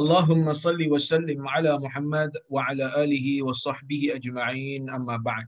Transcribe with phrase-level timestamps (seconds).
[0.00, 4.88] Allahumma salli wa sallim ala Muhammad wa ala alihi wa sahbihi ajma'in.
[4.88, 5.44] Amma بعد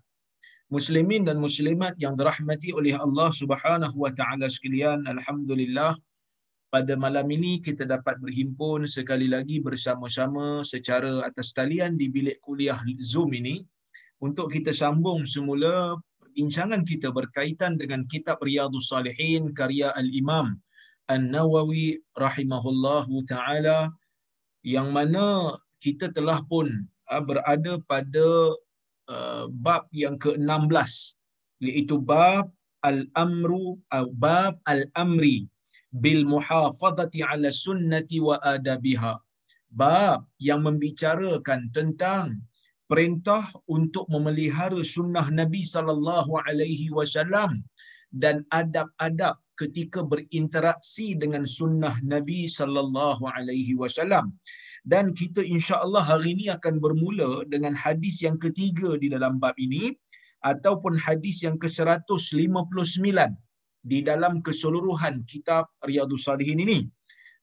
[0.73, 5.95] Muslimin dan muslimat yang dirahmati oleh Allah Subhanahu wa taala sekalian alhamdulillah
[6.73, 12.81] pada malam ini kita dapat berhimpun sekali lagi bersama-sama secara atas talian di bilik kuliah
[12.98, 13.62] Zoom ini
[14.19, 20.59] untuk kita sambung semula perbincangan kita berkaitan dengan kitab Riyadhus Salihin karya Al-Imam
[21.06, 23.95] An-Nawawi rahimahullahu taala
[24.65, 25.55] yang mana
[25.85, 28.29] kita telah pun uh, berada pada
[29.13, 31.21] uh, bab yang ke-16
[31.61, 32.48] iaitu bab
[32.81, 35.45] al-amru uh, bab al-amri
[36.01, 39.21] bil muhafazati ala sunnati wa adabiha.
[39.75, 42.41] Bab yang membicarakan tentang
[42.89, 47.61] perintah untuk memelihara sunnah Nabi sallallahu alaihi wasallam
[48.15, 54.34] dan adab-adab ketika berinteraksi dengan sunnah Nabi sallallahu alaihi wasallam.
[54.84, 59.97] Dan kita insya-Allah hari ini akan bermula dengan hadis yang ketiga di dalam bab ini
[60.44, 63.08] ataupun hadis yang ke-159
[63.84, 66.84] di dalam keseluruhan kitab Riyadhus Salihin ini.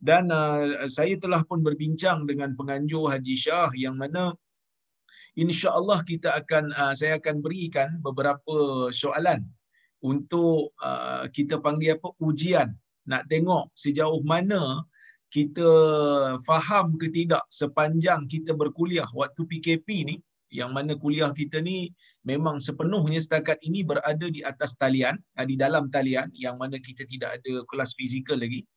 [0.02, 4.34] Dan uh, saya telah pun berbincang dengan penganjur Haji Shah yang mana
[5.38, 9.46] insya-Allah kita akan uh, saya akan berikan beberapa soalan
[10.02, 12.74] untuk uh, kita panggil apa ujian.
[13.10, 14.86] Nak tengok sejauh mana
[15.32, 15.70] kita
[16.44, 19.08] faham ke tidak sepanjang kita berkuliah.
[19.16, 20.16] Waktu PKP ni
[20.52, 21.96] yang mana kuliah kita ni
[22.28, 27.08] memang sepenuhnya setakat ini berada di atas talian uh, di dalam talian yang mana kita
[27.08, 28.68] tidak ada kelas fizikal lagi.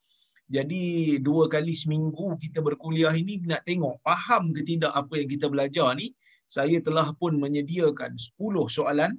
[0.45, 5.49] Jadi dua kali seminggu kita berkuliah ini nak tengok faham ke tidak apa yang kita
[5.49, 6.12] belajar ni
[6.45, 8.37] saya telah pun menyediakan 10
[8.69, 9.17] soalan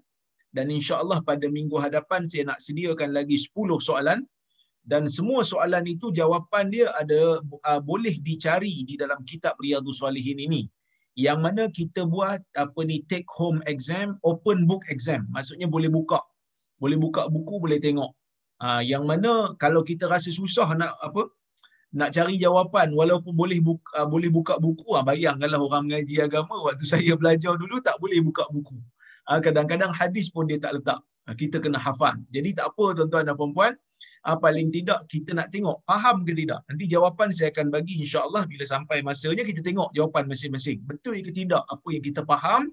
[0.56, 3.52] dan insya-Allah pada minggu hadapan saya nak sediakan lagi 10
[3.84, 4.24] soalan.
[4.86, 10.40] Dan semua soalan itu jawapan dia ada uh, boleh dicari di dalam kitab Riyadhus Salihin
[10.40, 10.72] ini.
[11.20, 15.28] Yang mana kita buat apa ni take home exam open book exam.
[15.36, 16.22] Maksudnya boleh buka.
[16.80, 18.14] Boleh buka buku boleh tengok.
[18.62, 21.28] Uh, yang mana kalau kita rasa susah nak apa
[21.96, 26.56] nak cari jawapan walaupun boleh buka, uh, boleh buka buku ah bayangkanlah orang mengaji agama
[26.64, 28.80] waktu saya belajar dulu tak boleh buka buku
[29.42, 31.00] kadang-kadang hadis pun dia tak letak.
[31.26, 32.14] Uh, kita kena hafal.
[32.30, 33.74] Jadi tak apa tuan-tuan dan puan-puan.
[34.28, 36.62] Uh, paling tidak kita nak tengok faham ke tidak?
[36.70, 40.86] Nanti jawapan saya akan bagi insya-Allah bila sampai masanya kita tengok jawapan masing-masing.
[40.86, 42.70] Betul ke tidak apa yang kita faham?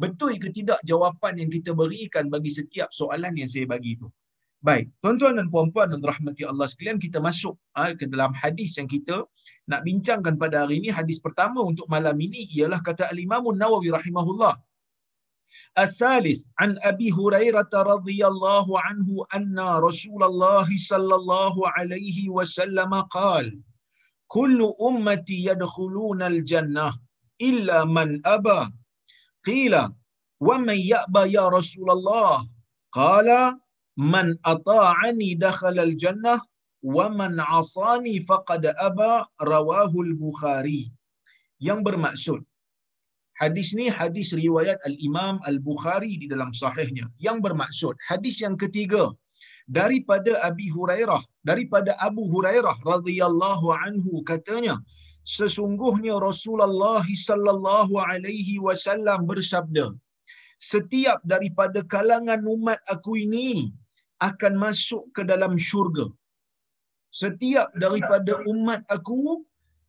[0.00, 4.08] Betul ke tidak jawapan yang kita berikan bagi setiap soalan yang saya bagi itu
[4.60, 8.84] Baik, tuan-tuan dan puan-puan dan rahmati Allah sekalian, kita masuk ha, ke dalam hadis yang
[8.92, 9.24] kita
[9.72, 10.92] nak bincangkan pada hari ini.
[10.92, 14.60] Hadis pertama untuk malam ini ialah kata Al-Imam Nawawi rahimahullah.
[15.82, 23.46] As-salis an Abi Hurairah radhiyallahu anhu anna Rasulullah sallallahu alaihi wasallam qaal
[24.34, 26.92] kullu ummati yadkhuluna al-jannah
[27.48, 28.60] illa man aba.
[29.46, 29.82] Qila
[30.46, 32.44] wa man ya'ba ya Rasulullah?
[32.98, 33.56] Qala
[33.96, 36.38] man ata'ani dakhala al-jannah
[36.96, 39.12] wa man 'asani faqad aba.
[39.52, 40.82] Rawahu al-Bukhari
[41.66, 42.40] yang bermaksud
[43.42, 49.02] hadis ni hadis riwayat al-Imam al-Bukhari di dalam sahihnya yang bermaksud hadis yang ketiga
[49.78, 54.76] daripada Abi Hurairah daripada Abu Hurairah radhiyallahu anhu katanya
[55.38, 59.86] sesungguhnya Rasulullah sallallahu alaihi wasallam bersabda
[60.72, 63.50] setiap daripada kalangan umat aku ini
[64.28, 66.06] akan masuk ke dalam syurga.
[67.20, 69.20] Setiap daripada umat aku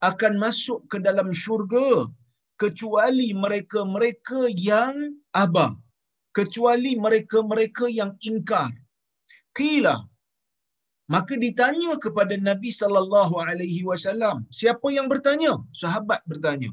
[0.09, 1.88] akan masuk ke dalam syurga
[2.61, 4.96] kecuali mereka-mereka yang
[5.43, 5.67] aba.
[6.37, 8.72] Kecuali mereka-mereka yang ingkar.
[9.58, 9.96] Qila
[11.13, 15.53] Maka ditanya kepada Nabi sallallahu alaihi wasallam, siapa yang bertanya?
[15.81, 16.72] Sahabat bertanya.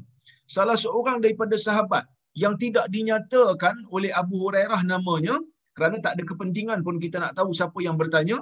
[0.55, 2.03] Salah seorang daripada sahabat
[2.43, 5.35] yang tidak dinyatakan oleh Abu Hurairah namanya
[5.75, 8.37] kerana tak ada kepentingan pun kita nak tahu siapa yang bertanya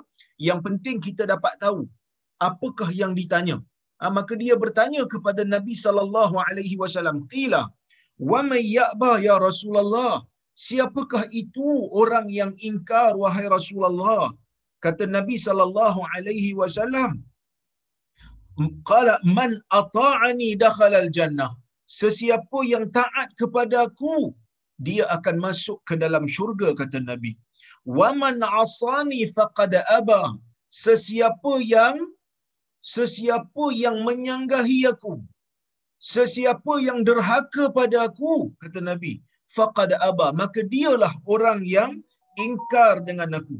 [0.50, 1.81] yang penting kita dapat tahu
[2.50, 3.57] apakah yang ditanya
[4.17, 7.61] maka dia bertanya kepada Nabi sallallahu alaihi wasallam qila
[8.31, 10.13] wa may ya'ba ya Rasulullah?
[10.65, 11.69] Siapakah itu
[12.01, 14.33] orang yang ingkar wahai Rasulullah?
[14.85, 17.11] Kata Nabi sallallahu alaihi wasallam
[18.89, 21.51] qala man ata'ani dakhala al-jannah?
[22.01, 24.33] Sesiapa yang taat kepada aku
[24.85, 27.31] dia akan masuk ke dalam syurga kata Nabi.
[27.97, 30.21] Wa man asani faqad aba.
[30.85, 31.97] Sesiapa yang
[32.81, 35.21] sesiapa yang menyanggahi aku
[35.97, 39.13] sesiapa yang derhaka pada aku kata Nabi
[39.56, 41.91] faqad aba maka dialah orang yang
[42.38, 43.57] ingkar dengan aku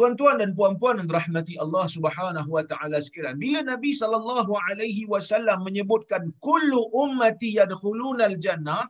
[0.00, 3.36] Tuan-tuan dan puan-puan yang rahmati Allah Subhanahu wa taala sekalian.
[3.36, 8.88] Bila Nabi sallallahu alaihi wasallam menyebutkan kullu ummati yadkhulunal jannah,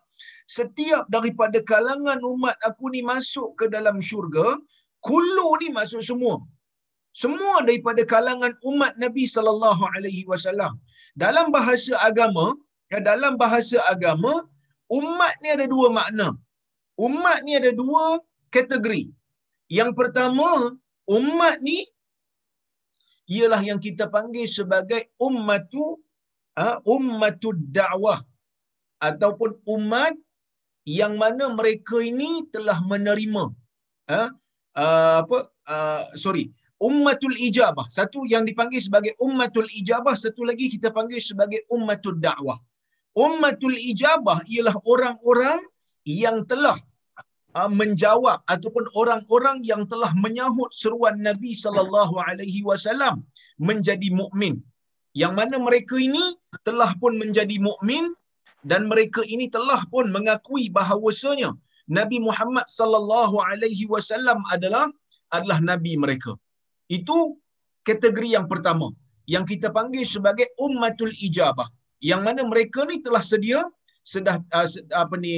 [0.56, 4.55] setiap daripada kalangan umat aku ni masuk ke dalam syurga,
[5.03, 6.38] kullu ni masuk semua.
[7.12, 10.79] Semua daripada kalangan umat Nabi sallallahu alaihi wasallam.
[11.19, 12.55] Dalam bahasa agama,
[12.93, 14.47] ya dalam bahasa agama,
[14.91, 16.31] umat ni ada dua makna.
[16.99, 18.23] Umat ni ada dua
[18.55, 19.11] kategori.
[19.71, 21.87] Yang pertama, umat ni
[23.31, 25.99] ialah yang kita panggil sebagai ummatu
[26.59, 28.21] uh, ummatu da'wah
[28.99, 30.15] ataupun umat
[30.83, 33.45] yang mana mereka ini telah menerima
[34.11, 34.29] uh,
[34.75, 35.39] uh, apa
[36.19, 37.87] sorry ummatul ijabah.
[37.93, 42.59] Satu yang dipanggil sebagai ummatul ijabah satu lagi kita panggil sebagai ummatul da'wah.
[43.12, 45.61] Ummatul ijabah ialah orang-orang
[46.09, 46.79] yang telah
[47.59, 53.23] uh, menjawab ataupun orang-orang yang telah menyahut seruan Nabi sallallahu alaihi wasallam
[53.61, 54.65] menjadi mukmin.
[55.12, 56.25] Yang mana mereka ini
[56.62, 58.15] telah pun menjadi mukmin
[58.62, 61.50] dan mereka ini telah pun mengakui bahawasanya
[61.91, 64.87] Nabi Muhammad sallallahu alaihi wasallam adalah
[65.35, 66.38] adalah nabi mereka.
[66.91, 67.39] Itu
[67.89, 68.91] kategori yang pertama
[69.35, 71.69] yang kita panggil sebagai ummatul ijabah
[72.03, 73.61] yang mana mereka ni telah sedia
[74.13, 74.69] sedah uh,
[75.03, 75.37] apa ni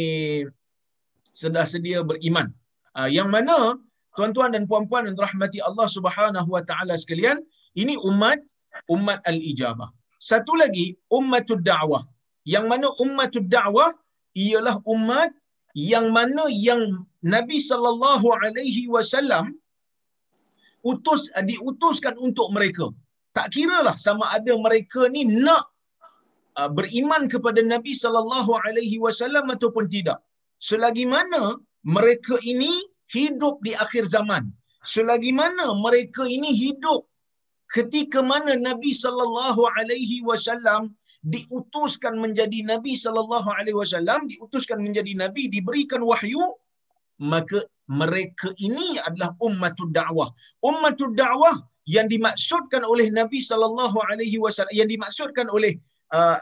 [1.40, 2.48] sudah sedia beriman.
[2.96, 3.76] Uh, yang mana
[4.16, 7.40] tuan-tuan dan puan-puan yang rahmati Allah Subhanahu wa taala sekalian,
[7.76, 8.40] ini umat
[8.94, 9.90] umat al-ijabah.
[10.22, 12.04] Satu lagi ummatud da'wah.
[12.46, 13.90] Yang mana ummatud da'wah
[14.38, 15.32] ialah umat
[15.74, 16.82] yang mana yang
[17.34, 19.56] Nabi sallallahu alaihi wasallam
[20.90, 22.86] utus diutuskan untuk mereka.
[23.36, 25.64] Tak kiralah sama ada mereka ni nak
[26.60, 30.18] uh, beriman kepada Nabi sallallahu alaihi wasallam ataupun tidak
[30.68, 31.42] selagi mana
[31.96, 32.72] mereka ini
[33.14, 34.52] hidup di akhir zaman
[34.94, 37.00] selagi mana mereka ini hidup
[37.74, 40.92] ketika mana Nabi sallallahu alaihi wasallam
[41.34, 46.42] diutuskan menjadi nabi sallallahu alaihi wasallam diutuskan menjadi nabi diberikan wahyu
[47.22, 47.58] maka
[48.00, 50.28] mereka ini adalah ummatud dakwah
[50.70, 51.56] ummatud dakwah
[51.94, 55.72] yang dimaksudkan oleh nabi sallallahu alaihi wasallam yang dimaksudkan oleh
[56.14, 56.38] uh,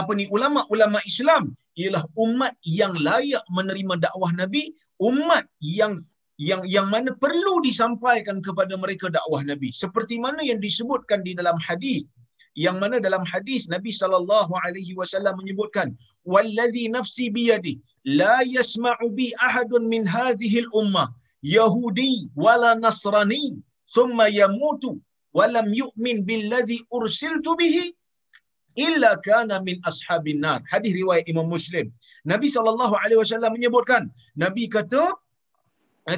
[0.00, 6.04] apa ni ulama-ulama Islam ialah umat yang layak menerima dakwah Nabi, umat yang
[6.36, 9.72] yang yang mana perlu disampaikan kepada mereka dakwah Nabi.
[9.72, 12.08] Seperti mana yang disebutkan di dalam hadis
[12.56, 15.92] yang mana dalam hadis Nabi sallallahu alaihi wasallam menyebutkan
[16.24, 17.76] wallazi nafsi biyadi
[18.06, 21.08] la yasma'u bi ahadun min hadhihi al-ummah
[21.42, 23.44] yahudi wala nasrani
[23.94, 24.90] thumma yamutu
[25.38, 27.84] wa lam yu'min billadhi ursiltu bihi
[28.86, 30.60] illa kana min ashabin nar.
[30.72, 31.86] Hadis riwayat Imam Muslim.
[32.32, 34.02] Nabi sallallahu alaihi wasallam menyebutkan,
[34.44, 35.04] Nabi kata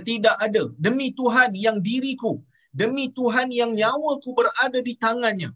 [0.09, 2.33] tidak ada demi Tuhan yang diriku,
[2.75, 5.51] demi Tuhan yang nyawaku berada di tangannya.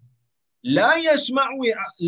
[0.63, 1.59] La yasma'u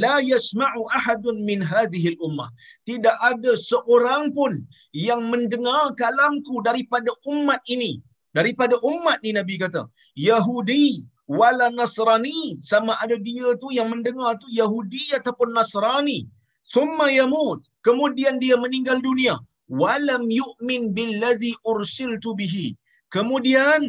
[0.03, 2.49] la yasma'u ahadun min hadhihi ummah.
[2.87, 4.63] Tidak ada seorang pun
[4.95, 7.99] yang mendengar kalamku daripada umat ini.
[8.35, 12.59] Daripada umat ni Nabi kata, Yahudi wala nasrani.
[12.71, 16.27] Sama ada dia tu yang mendengar tu Yahudi ataupun Nasrani.
[16.63, 17.63] Summa yamut.
[17.87, 19.35] Kemudian dia meninggal dunia.
[19.69, 22.77] Walam yu'min billazi ursiltu bihi.
[23.15, 23.81] Kemudian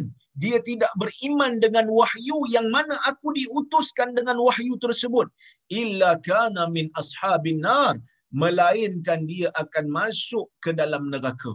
[0.43, 5.27] dia tidak beriman dengan wahyu yang mana aku diutuskan dengan wahyu tersebut
[5.81, 7.95] illa kana min ashabin nar
[8.43, 11.53] melainkan dia akan masuk ke dalam neraka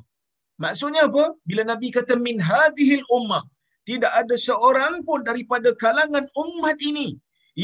[0.64, 3.44] maksudnya apa bila nabi kata min hadhil ummah
[3.88, 7.08] tidak ada seorang pun daripada kalangan umat ini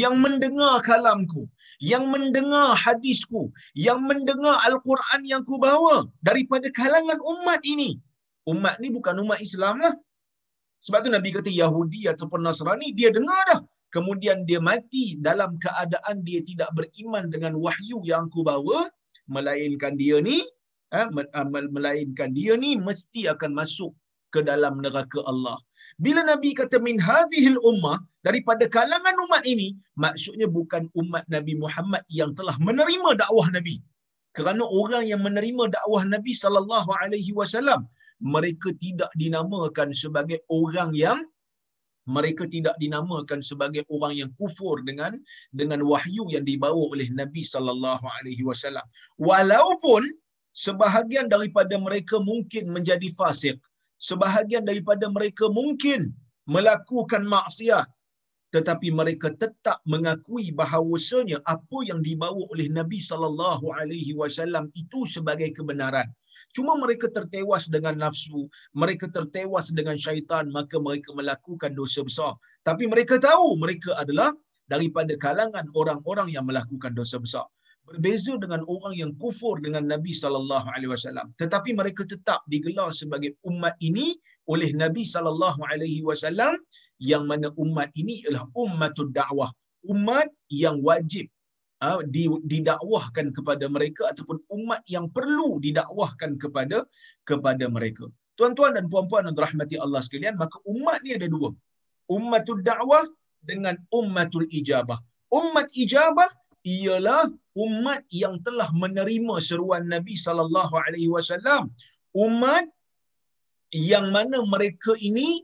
[0.02, 1.42] yang mendengar kalamku,
[1.92, 3.42] yang mendengar hadisku,
[3.86, 5.96] yang mendengar Al-Quran yang ku bawa
[6.28, 7.90] daripada kalangan umat ini.
[8.46, 9.94] Umat ni bukan umat Islam lah.
[10.84, 13.60] Sebab tu Nabi kata Yahudi ataupun Nasrani, dia dengar dah.
[13.94, 18.90] Kemudian dia mati dalam keadaan dia tidak beriman dengan wahyu yang ku bawa,
[19.30, 20.42] melainkan dia ni,
[20.92, 21.06] eh,
[21.76, 23.94] melainkan dia ni mesti akan masuk
[24.34, 25.56] ke dalam neraka Allah.
[26.04, 32.02] Bila Nabi kata min hadhil ummah daripada kalangan umat ini, maksudnya bukan umat Nabi Muhammad
[32.12, 33.80] yang telah menerima dakwah Nabi.
[34.36, 37.88] Kerana orang yang menerima dakwah Nabi sallallahu alaihi wasallam
[38.22, 41.20] mereka tidak dinamakan sebagai orang yang
[42.06, 45.18] mereka tidak dinamakan sebagai orang yang kufur dengan
[45.50, 48.86] dengan wahyu yang dibawa oleh Nabi sallallahu alaihi wasallam.
[49.18, 50.06] Walaupun
[50.54, 53.58] sebahagian daripada mereka mungkin menjadi fasik
[54.00, 56.12] sebahagian daripada mereka mungkin
[56.48, 57.84] melakukan maksiat
[58.54, 65.52] tetapi mereka tetap mengakui bahawasanya apa yang dibawa oleh Nabi sallallahu alaihi wasallam itu sebagai
[65.52, 66.08] kebenaran
[66.56, 72.32] Cuma mereka tertewas dengan nafsu, mereka tertewas dengan syaitan, maka mereka melakukan dosa besar.
[72.64, 74.32] Tapi mereka tahu mereka adalah
[74.72, 77.44] daripada kalangan orang-orang yang melakukan dosa besar.
[77.86, 83.38] Berbeza dengan orang yang kufur dengan Nabi sallallahu alaihi wasallam, tetapi mereka tetap digelar sebagai
[83.46, 84.18] umat ini
[84.50, 86.58] oleh Nabi sallallahu alaihi wasallam
[86.98, 89.54] yang mana umat ini ialah ummatud dakwah,
[89.86, 91.30] umat yang wajib
[91.84, 92.00] uh,
[92.52, 96.86] didakwahkan kepada mereka ataupun umat yang perlu didakwahkan kepada
[97.28, 98.06] kepada mereka.
[98.36, 101.50] Tuan-tuan dan puan-puan yang dirahmati Allah sekalian, maka umat ni ada dua.
[102.06, 103.04] Ummatul dakwah
[103.40, 105.00] dengan ummatul ijabah.
[105.32, 106.28] Umat ijabah
[106.66, 111.72] ialah umat yang telah menerima seruan Nabi sallallahu alaihi wasallam.
[112.12, 112.68] Umat
[113.72, 115.42] yang mana mereka ini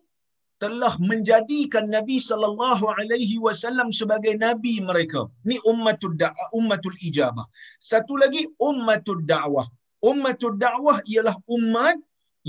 [0.63, 5.21] telah menjadikan Nabi sallallahu alaihi wasallam sebagai nabi mereka.
[5.49, 7.47] Ni ummatul da'wah, ummatul ijabah.
[7.91, 9.67] Satu lagi ummatul da'wah.
[10.11, 11.99] Ummatul da'wah ialah umat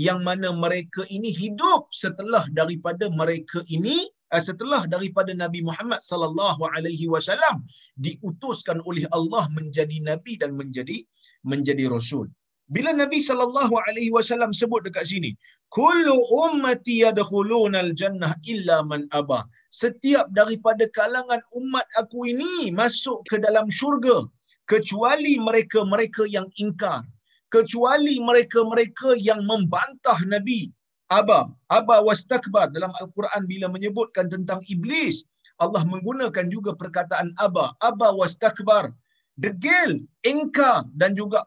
[0.06, 3.96] yang mana mereka ini hidup setelah daripada mereka ini
[4.34, 7.62] eh, setelah daripada Nabi Muhammad sallallahu alaihi wasallam
[8.06, 10.98] diutuskan oleh Allah menjadi nabi dan menjadi
[11.46, 12.26] menjadi rasul.
[12.72, 15.30] Bila Nabi sallallahu alaihi wasallam sebut dekat sini,
[15.68, 19.44] kullu ummati yadkhuluna al-jannah illa man aba.
[19.68, 24.24] Setiap daripada kalangan umat aku ini masuk ke dalam syurga
[24.64, 27.04] kecuali mereka-mereka yang ingkar,
[27.52, 30.72] kecuali mereka-mereka yang membantah Nabi.
[31.12, 35.28] Aba, aba wastakbar dalam al-Quran bila menyebutkan tentang iblis,
[35.60, 38.88] Allah menggunakan juga perkataan aba, aba wastakbar,
[39.36, 41.44] degil, ingkar dan juga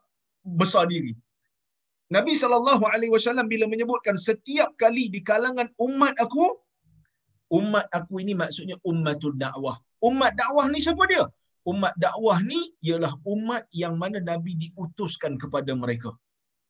[0.61, 1.13] besar diri.
[2.15, 6.45] Nabi sallallahu alaihi wasallam bila menyebutkan setiap kali di kalangan umat aku
[7.59, 9.75] umat aku ini maksudnya ummatul dakwah.
[10.09, 11.25] Umat dakwah ni siapa dia?
[11.71, 16.15] Umat dakwah ni ialah umat yang mana Nabi diutuskan kepada mereka.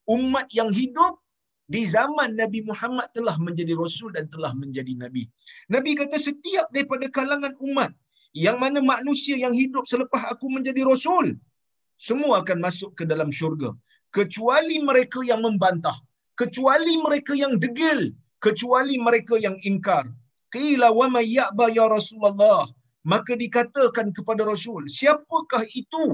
[0.09, 1.21] Umat yang hidup
[1.67, 5.27] di zaman Nabi Muhammad telah menjadi rasul dan telah menjadi nabi.
[5.67, 7.91] Nabi kata setiap daripada kalangan umat
[8.31, 11.35] yang mana manusia yang hidup selepas aku menjadi rasul,
[11.97, 13.69] semua akan masuk ke dalam syurga.
[14.17, 15.97] Kecuali mereka yang membantah
[16.41, 18.13] kecuali mereka yang degil
[18.45, 20.05] kecuali mereka yang ingkar.
[20.53, 22.63] Qila wa may ya'ba ya rasulullah?
[23.11, 26.05] Maka dikatakan kepada rasul siapakah itu?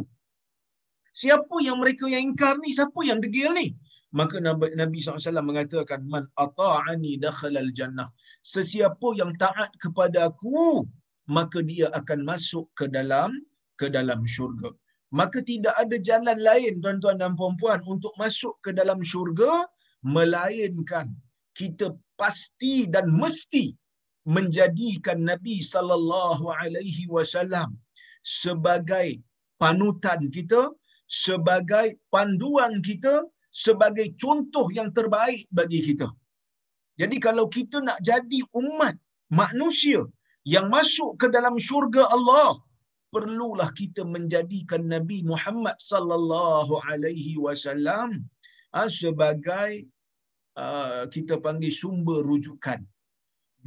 [1.13, 2.74] Siapa yang mereka yang ingkar ni?
[2.74, 3.68] Siapa yang degil ni?
[4.13, 8.10] Maka Nabi SAW mengatakan man ata'ani dakhala al-jannah
[8.46, 10.86] sesiapa yang taat kepada aku
[11.38, 13.32] maka dia akan masuk ke dalam
[13.80, 14.70] ke dalam syurga
[15.20, 19.51] maka tidak ada jalan lain tuan-tuan dan puan-puan untuk masuk ke dalam syurga
[20.15, 21.08] melainkan
[21.60, 21.88] kita
[22.22, 23.65] pasti dan mesti
[24.36, 27.70] menjadikan Nabi sallallahu alaihi wasallam
[28.24, 29.20] sebagai
[29.62, 30.62] panutan kita,
[31.25, 33.15] sebagai panduan kita,
[33.63, 36.08] sebagai contoh yang terbaik bagi kita.
[37.01, 38.96] Jadi kalau kita nak jadi umat
[39.41, 40.01] manusia
[40.53, 42.58] yang masuk ke dalam syurga Allah,
[43.13, 48.10] perlulah kita menjadikan Nabi Muhammad sallallahu alaihi wasallam
[48.79, 49.70] ah, sebagai
[50.63, 52.82] uh, kita panggil sumber rujukan.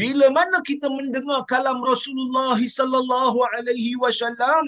[0.00, 4.64] Bila mana kita mendengar kalam Rasulullah sallallahu alaihi wasallam,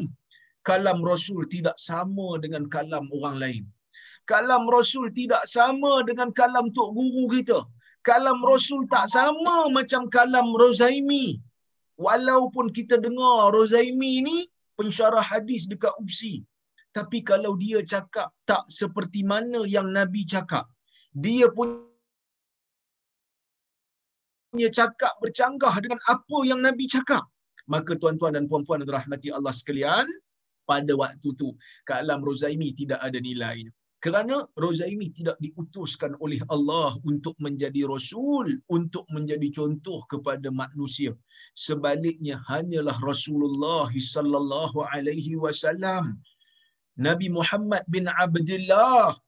[0.69, 3.65] kalam Rasul tidak sama dengan kalam orang lain.
[4.31, 7.61] Kalam Rasul tidak sama dengan kalam tok guru kita.
[8.09, 11.27] Kalam Rasul tak sama macam kalam Rozaimi.
[12.07, 14.39] Walaupun kita dengar Rozaimi ni
[14.79, 16.47] pensyarah hadis dekat UPSI.
[16.97, 20.65] Tapi kalau dia cakap tak seperti mana yang Nabi cakap,
[21.13, 21.85] dia punya
[24.73, 27.27] cakap bercanggah dengan apa yang Nabi cakap.
[27.69, 30.09] Maka tuan-tuan dan puan-puan yang rahmati Allah sekalian,
[30.65, 31.53] pada waktu tu,
[31.85, 33.69] kalam Rozaimi tidak ada nilainya.
[33.99, 41.11] Kerana Rozaimi tidak diutuskan oleh Allah untuk menjadi Rasul, untuk menjadi contoh kepada manusia.
[41.59, 46.23] Sebaliknya hanyalah Rasulullah sallallahu alaihi wasallam.
[46.95, 49.19] Nabi Muhammad bin Abdullah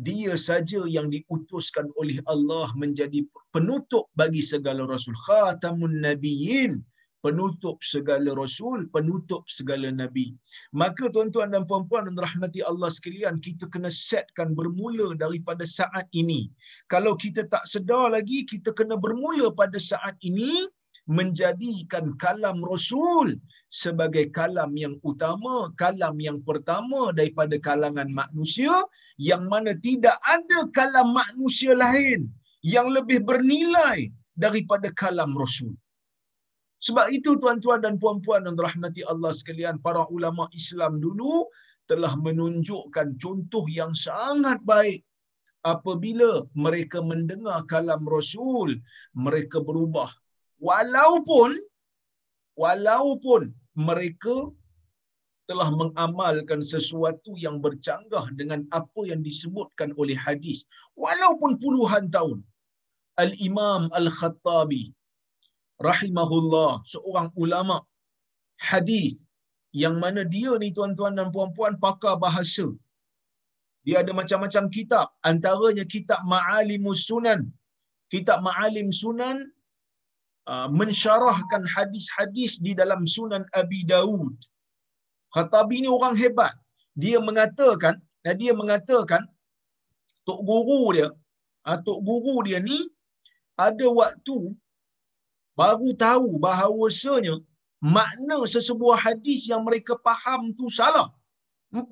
[0.00, 3.20] dia saja yang diutuskan oleh Allah menjadi
[3.52, 6.80] penutup bagi segala rasul khatamun nabiyyin
[7.20, 10.32] penutup segala rasul, penutup segala nabi.
[10.72, 16.48] Maka tuan-tuan dan puan-puan dan rahmati Allah sekalian, kita kena setkan bermula daripada saat ini.
[16.88, 20.68] Kalau kita tak sedar lagi, kita kena bermula pada saat ini
[21.10, 23.34] menjadikan kalam Rasul
[23.70, 28.70] sebagai kalam yang utama, kalam yang pertama daripada kalangan manusia
[29.18, 32.30] yang mana tidak ada kalam manusia lain
[32.62, 34.08] yang lebih bernilai
[34.38, 35.74] daripada kalam Rasul.
[36.80, 41.44] Sebab itu tuan-tuan dan puan-puan yang dirahmati Allah sekalian, para ulama Islam dulu
[41.84, 45.04] telah menunjukkan contoh yang sangat baik
[45.60, 48.80] apabila mereka mendengar kalam Rasul,
[49.12, 50.08] mereka berubah.
[50.56, 51.56] Walaupun
[52.56, 54.52] walaupun mereka
[55.48, 60.62] telah mengamalkan sesuatu yang bercanggah dengan apa yang disebutkan oleh hadis
[60.94, 62.38] walaupun puluhan tahun
[63.18, 64.94] Al-Imam Al-Khattabi
[65.88, 67.76] rahimahullah seorang ulama
[68.68, 69.14] hadis
[69.82, 72.66] yang mana dia ni tuan-tuan dan puan-puan pakar bahasa.
[73.86, 77.40] Dia ada macam-macam kitab antaranya kitab Ma'alimus Sunan.
[78.12, 79.36] Kitab Ma'alim Sunan
[80.52, 84.34] uh, mensyarahkan hadis-hadis di dalam Sunan Abi Daud.
[85.34, 86.52] Khattabi ni orang hebat.
[87.02, 87.94] Dia mengatakan
[88.26, 89.22] dan dia mengatakan
[90.28, 91.08] tok guru dia
[91.68, 92.78] uh, tok guru dia ni
[93.66, 94.38] ada waktu
[95.60, 97.34] baru tahu bahawasanya
[97.96, 101.08] makna sesebuah hadis yang mereka faham tu salah.
[101.70, 101.86] 40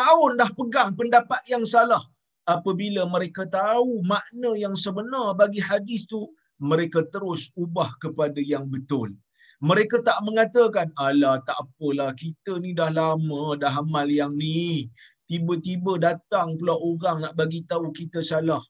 [0.00, 2.02] tahun dah pegang pendapat yang salah.
[2.48, 6.32] Apabila mereka tahu makna yang sebenar bagi hadis tu,
[6.70, 9.12] mereka terus ubah kepada yang betul.
[9.60, 14.88] Mereka tak mengatakan, alah tak apalah, kita ni dah lama dah amal yang ni.
[15.28, 18.62] Tiba-tiba datang pula orang nak bagi tahu kita salah.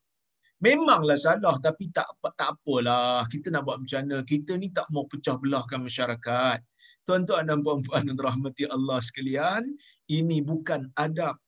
[0.58, 3.22] Memanglah salah tapi tak tak apalah.
[3.30, 4.26] Kita nak buat macam mana?
[4.26, 6.58] Kita ni tak mau pecah belahkan masyarakat.
[7.06, 9.64] Tuan-tuan dan puan-puan yang rahmati Allah sekalian,
[10.10, 11.38] ini bukan adab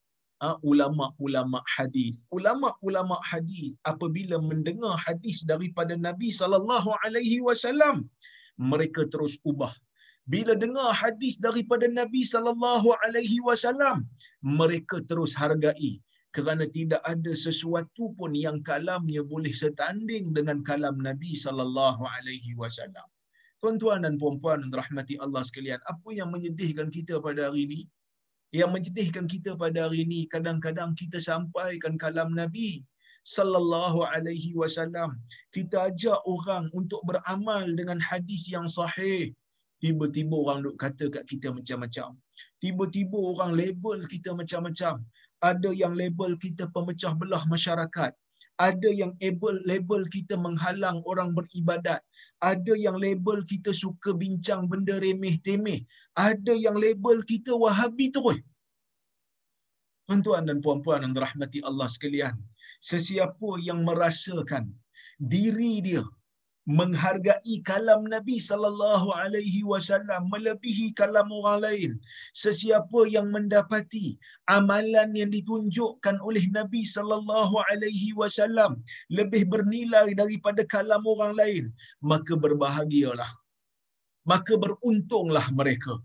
[0.41, 2.23] ha, ulama-ulama hadis.
[2.31, 8.07] Ulama-ulama hadis apabila mendengar hadis daripada Nabi sallallahu alaihi wasallam,
[8.57, 9.75] mereka terus ubah.
[10.31, 14.07] Bila dengar hadis daripada Nabi sallallahu alaihi wasallam,
[14.41, 15.99] mereka terus hargai
[16.37, 23.07] kerana tidak ada sesuatu pun yang kalamnya boleh setanding dengan kalam Nabi sallallahu alaihi wasallam.
[23.61, 27.81] Tuan-tuan dan puan-puan rahmati Allah sekalian, apa yang menyedihkan kita pada hari ini?
[28.57, 32.81] Yang menyedihkan kita pada hari ini, kadang-kadang kita sampaikan kalam Nabi
[33.27, 35.19] sallallahu alaihi wasallam.
[35.53, 39.35] Kita ajak orang untuk beramal dengan hadis yang sahih.
[39.81, 42.17] Tiba-tiba orang duk kata kat kita macam-macam.
[42.61, 45.01] Tiba-tiba orang label kita macam-macam
[45.41, 48.13] ada yang label kita pemecah belah masyarakat.
[48.61, 52.05] Ada yang label label kita menghalang orang beribadat.
[52.45, 55.81] Ada yang label kita suka bincang benda remeh temeh
[56.29, 58.41] ada yang label kita wahabi terus.
[60.09, 62.35] Tuan-tuan dan puan-puan yang dirahmati Allah sekalian
[62.83, 64.73] sesiapa yang merasakan
[65.21, 66.03] diri dia
[66.69, 71.91] menghargai kalam Nabi sallallahu alaihi wasallam melebihi kalam orang lain.
[72.37, 74.21] Sesiapa yang mendapati
[74.57, 81.65] amalan yang ditunjukkan oleh Nabi sallallahu alaihi wasallam lebih bernilai daripada kalam orang lain
[82.05, 83.31] maka berbahagialah.
[84.29, 85.97] Maka beruntunglah mereka.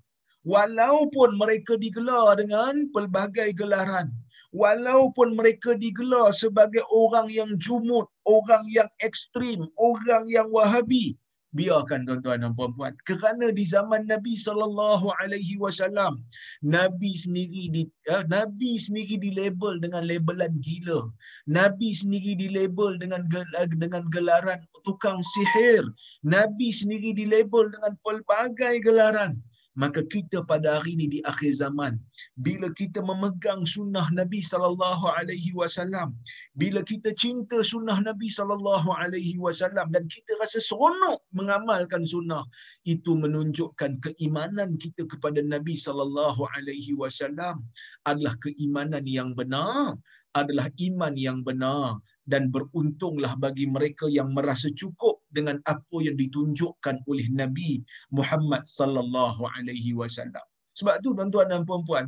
[0.46, 4.14] Walaupun mereka digelar dengan pelbagai gelaran
[4.56, 11.20] walaupun mereka digelar sebagai orang yang jumut, orang yang ekstrim, orang yang wahabi,
[11.56, 12.94] biarkan tuan-tuan dan puan-puan.
[13.08, 16.20] Kerana di zaman Nabi sallallahu alaihi wasallam
[16.64, 21.08] nabi sendiri di uh, nabi sendiri dilabel dengan labelan gila.
[21.48, 23.24] Nabi sendiri dilabel dengan
[23.72, 25.88] dengan gelaran tukang sihir.
[26.28, 29.40] Nabi sendiri dilabel dengan pelbagai gelaran
[29.76, 32.00] maka kita pada hari ini di akhir zaman
[32.40, 36.16] bila kita memegang sunnah Nabi sallallahu alaihi wasallam
[36.56, 42.44] bila kita cinta sunnah Nabi sallallahu alaihi wasallam dan kita rasa seronok mengamalkan sunnah
[42.88, 47.64] itu menunjukkan keimanan kita kepada Nabi sallallahu alaihi wasallam
[48.08, 50.00] adalah keimanan yang benar
[50.36, 56.96] adalah iman yang benar dan beruntunglah bagi mereka yang merasa cukup dengan apa yang ditunjukkan
[57.12, 57.72] oleh Nabi
[58.18, 60.46] Muhammad sallallahu alaihi wasallam.
[60.80, 62.06] Sebab tu tuan-tuan dan puan-puan,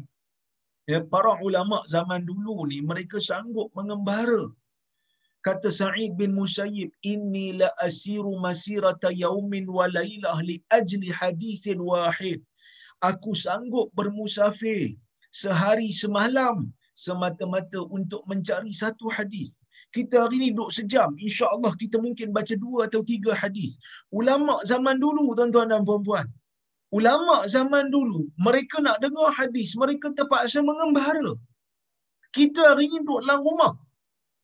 [0.92, 4.44] ya, para ulama zaman dulu ni mereka sanggup mengembara.
[5.48, 12.40] Kata Sa'id bin Musayyib, "Inni la asiru masirata yaumin wa lailah li ajli hadithin wahid."
[13.10, 14.98] Aku sanggup bermusafir
[15.42, 16.58] sehari semalam
[17.06, 19.62] semata-mata untuk mencari satu hadis
[19.98, 23.72] kita hari ni duduk sejam, insya Allah kita mungkin baca dua atau tiga hadis.
[24.20, 26.26] Ulama zaman dulu, tuan-tuan dan puan-puan,
[26.98, 31.34] ulama zaman dulu, mereka nak dengar hadis, mereka terpaksa mengembara.
[32.38, 33.74] Kita hari ni duduk dalam rumah,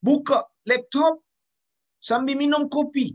[0.08, 0.40] buka
[0.70, 1.22] laptop,
[2.10, 3.08] sambil minum kopi,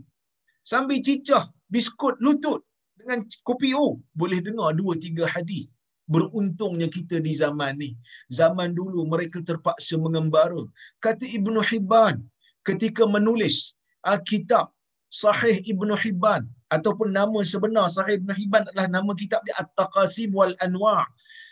[0.71, 2.61] sambil cicah biskut lutut,
[2.99, 3.87] dengan kopi O
[4.19, 5.71] boleh dengar dua tiga hadis.
[6.09, 7.89] Beruntungnya kita di zaman ni.
[8.33, 10.65] Zaman dulu mereka terpaksa mengembara.
[11.05, 12.17] Kata Ibnu Hibban
[12.65, 13.77] ketika menulis
[14.25, 14.73] kitab
[15.13, 20.57] Sahih Ibnu Hibban ataupun nama sebenar Sahih Ibnu Hibban adalah nama kitab dia At-Taqasim wal
[20.65, 21.05] Anwa'.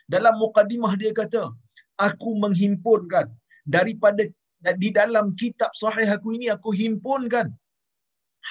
[0.09, 1.53] Dalam mukadimah dia kata,
[1.99, 3.27] aku menghimpunkan
[3.67, 4.23] daripada
[4.77, 7.51] di dalam kitab sahih aku ini aku himpunkan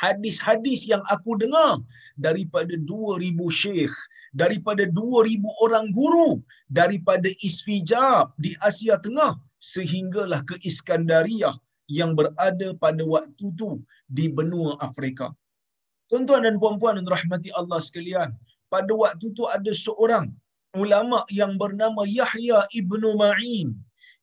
[0.00, 1.80] hadis-hadis yang aku dengar
[2.20, 3.94] daripada 2000 syekh
[4.37, 11.56] daripada 2000 orang guru daripada Isfijab di Asia Tengah sehinggalah ke Iskandariyah
[11.88, 13.80] yang berada pada waktu itu
[14.12, 15.32] di benua Afrika.
[16.12, 18.30] Tuan-tuan dan puan-puan yang rahmati Allah sekalian,
[18.70, 20.30] pada waktu itu ada seorang
[20.76, 23.74] ulama yang bernama Yahya ibnu Ma'in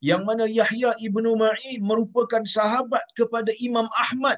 [0.03, 4.38] yang mana Yahya ibnu Ma'in merupakan sahabat kepada Imam Ahmad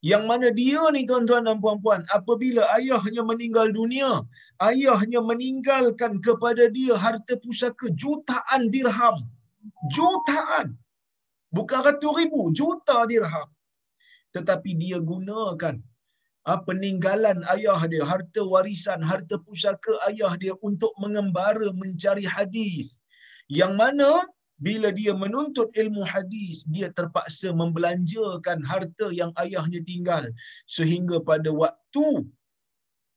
[0.00, 4.24] yang mana dia ni tuan-tuan dan puan-puan apabila ayahnya meninggal dunia
[4.68, 9.16] ayahnya meninggalkan kepada dia harta pusaka jutaan dirham.
[9.92, 10.76] Jutaan.
[11.56, 13.48] Bukan ratus ribu juta dirham.
[14.36, 15.76] Tetapi dia gunakan
[16.46, 23.00] ha, peninggalan ayah dia harta warisan harta pusaka ayah dia untuk mengembara mencari hadis.
[23.50, 24.10] Yang mana
[24.60, 30.28] bila dia menuntut ilmu hadis dia terpaksa membelanjakan harta yang ayahnya tinggal.
[30.68, 32.28] Sehingga pada waktu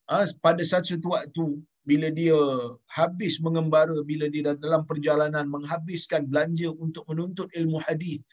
[0.07, 2.39] ha, pada satu waktu bila dia
[2.87, 8.23] habis mengembara bila dia dalam perjalanan menghabiskan belanja untuk menuntut ilmu hadis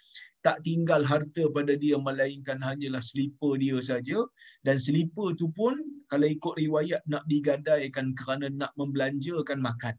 [0.47, 4.25] tak tinggal harta pada dia melainkan hanyalah selipar dia saja.
[4.65, 5.77] Dan selipar tu pun
[6.09, 9.95] kalau ikut riwayat nak digadaikan kerana nak membelanjakan makan.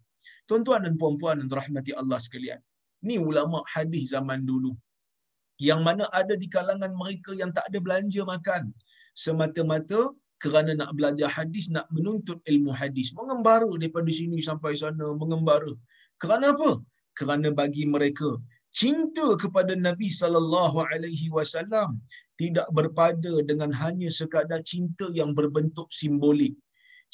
[0.49, 2.61] Tuan-tuan dan puan-puan yang rahmati Allah sekalian
[3.07, 4.71] Ni ulama hadis zaman dulu.
[5.67, 8.63] Yang mana ada di kalangan mereka yang tak ada belanja makan.
[9.23, 10.01] Semata-mata
[10.43, 13.13] kerana nak belajar hadis, nak menuntut ilmu hadis.
[13.17, 15.73] Mengembara daripada sini sampai sana, mengembara.
[16.21, 16.71] Kerana apa?
[17.19, 18.29] Kerana bagi mereka
[18.79, 21.99] cinta kepada Nabi sallallahu alaihi wasallam
[22.41, 26.55] tidak berpada dengan hanya sekadar cinta yang berbentuk simbolik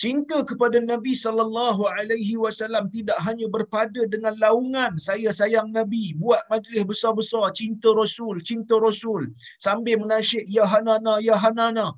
[0.03, 6.41] cinta kepada Nabi sallallahu alaihi wasallam tidak hanya berpada dengan laungan saya sayang Nabi buat
[6.53, 11.97] majlis besar-besar cinta Rasul cinta Rasul sambil menasyid ya hanana ya hanana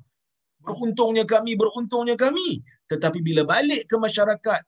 [0.64, 4.60] beruntungnya kami beruntungnya kami tetapi bila balik ke masyarakat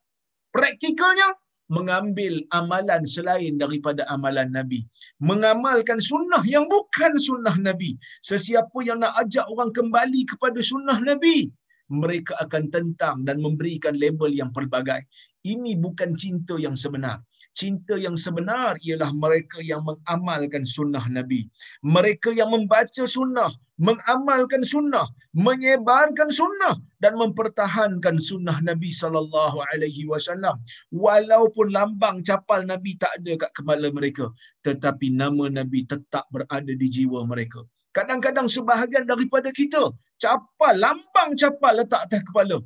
[0.52, 1.32] praktikalnya
[1.72, 4.84] mengambil amalan selain daripada amalan Nabi.
[5.24, 7.96] Mengamalkan sunnah yang bukan sunnah Nabi.
[8.20, 11.48] Sesiapa yang nak ajak orang kembali kepada sunnah Nabi,
[11.90, 15.02] mereka akan tentang dan memberikan label yang pelbagai.
[15.42, 17.18] Ini bukan cinta yang sebenar.
[17.52, 21.50] Cinta yang sebenar ialah mereka yang mengamalkan sunnah Nabi.
[21.84, 30.62] Mereka yang membaca sunnah, mengamalkan sunnah, menyebarkan sunnah dan mempertahankan sunnah Nabi sallallahu alaihi wasallam.
[30.94, 34.30] Walaupun lambang capal Nabi tak ada kat kepala mereka,
[34.64, 37.66] tetapi nama Nabi tetap berada di jiwa mereka.
[37.96, 39.82] Kadang-kadang sebahagian daripada kita
[40.22, 42.58] capal, lambang capal letak atas kepala.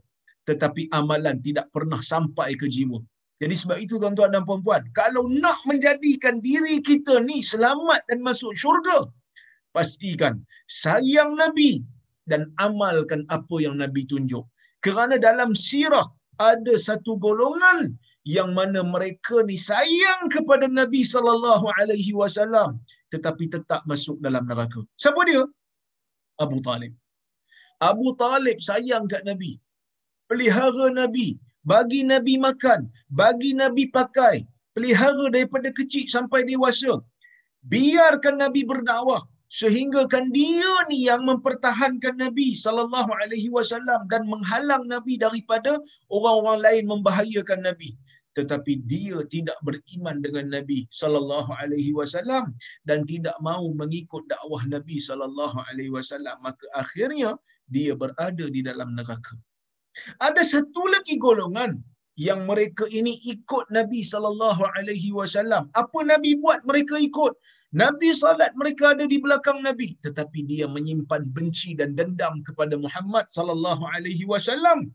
[0.48, 3.02] Tetapi amalan tidak pernah sampai ke jiwa.
[3.42, 8.56] Jadi sebab itu tuan-tuan dan puan-puan, kalau nak menjadikan diri kita ni selamat dan masuk
[8.56, 8.98] syurga,
[9.76, 11.84] pastikan sayang Nabi
[12.30, 14.46] dan amalkan apa yang Nabi tunjuk.
[14.80, 16.06] Kerana dalam sirah
[16.40, 17.92] ada satu golongan
[18.34, 22.70] yang mana mereka ni sayang kepada Nabi sallallahu alaihi wasallam
[23.14, 24.82] tetapi tetap masuk dalam neraka.
[25.02, 25.42] Siapa dia?
[26.44, 26.92] Abu Talib.
[27.90, 29.52] Abu Talib sayang kat Nabi.
[30.30, 31.38] Pelihara Nabi,
[31.72, 34.36] bagi Nabi makan, bagi Nabi pakai,
[34.74, 36.98] pelihara daripada kecil sampai dewasa.
[37.72, 39.22] Biarkan Nabi berdakwah
[39.60, 45.78] sehingga kan dia ni yang mempertahankan Nabi sallallahu alaihi wasallam dan menghalang Nabi daripada
[46.10, 47.94] orang-orang lain membahayakan Nabi
[48.36, 52.52] tetapi dia tidak beriman dengan Nabi sallallahu alaihi wasallam
[52.88, 57.32] dan tidak mahu mengikut dakwah Nabi sallallahu alaihi wasallam maka akhirnya
[57.72, 59.34] dia berada di dalam neraka.
[60.20, 61.80] Ada satu lagi golongan
[62.20, 65.72] yang mereka ini ikut Nabi sallallahu alaihi wasallam.
[65.72, 67.34] Apa Nabi buat mereka ikut?
[67.74, 73.26] Nabi salat mereka ada di belakang Nabi tetapi dia menyimpan benci dan dendam kepada Muhammad
[73.28, 74.88] sallallahu alaihi wasallam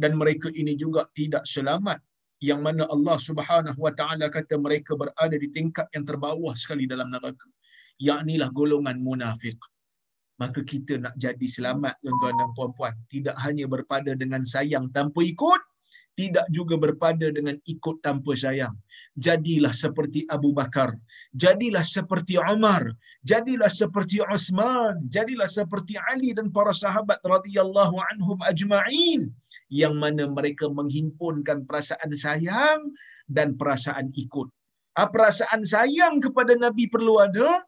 [0.00, 1.98] dan mereka ini juga tidak selamat
[2.42, 7.14] yang mana Allah Subhanahu wa taala kata mereka berada di tingkat yang terbawah sekali dalam
[7.14, 7.46] neraka.
[8.02, 9.56] Yaknilah golongan munafik.
[10.42, 12.94] Maka kita nak jadi selamat tuan-tuan dan puan-puan.
[13.06, 15.62] Tidak hanya berpada dengan sayang tanpa ikut
[16.12, 18.76] tidak juga berpada dengan ikut tanpa sayang.
[19.16, 20.92] Jadilah seperti Abu Bakar,
[21.32, 22.84] jadilah seperti Umar,
[23.24, 29.32] jadilah seperti Uthman, jadilah seperti Ali dan para sahabat radhiyallahu anhum ajma'in
[29.72, 32.92] yang mana mereka menghimpunkan perasaan sayang
[33.32, 34.52] dan perasaan ikut.
[34.92, 37.64] Ah, perasaan sayang kepada Nabi perlu ada,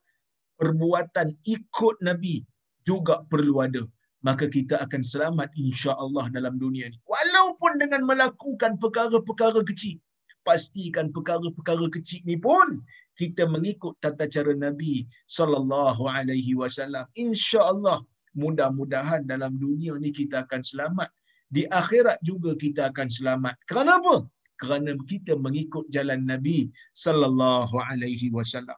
[0.61, 2.44] perbuatan ikut Nabi
[2.85, 3.88] juga perlu ada
[4.25, 6.97] maka kita akan selamat insya-Allah dalam dunia ni.
[7.05, 10.01] Walaupun dengan melakukan perkara-perkara kecil.
[10.45, 12.81] Pastikan perkara-perkara kecil ni pun
[13.21, 17.05] kita mengikut tata cara Nabi sallallahu alaihi wasallam.
[17.17, 18.05] Insya-Allah
[18.37, 21.09] mudah-mudahan dalam dunia ni kita akan selamat.
[21.49, 23.55] Di akhirat juga kita akan selamat.
[23.69, 24.17] Kerana apa?
[24.61, 28.77] Kerana kita mengikut jalan Nabi sallallahu alaihi wasallam.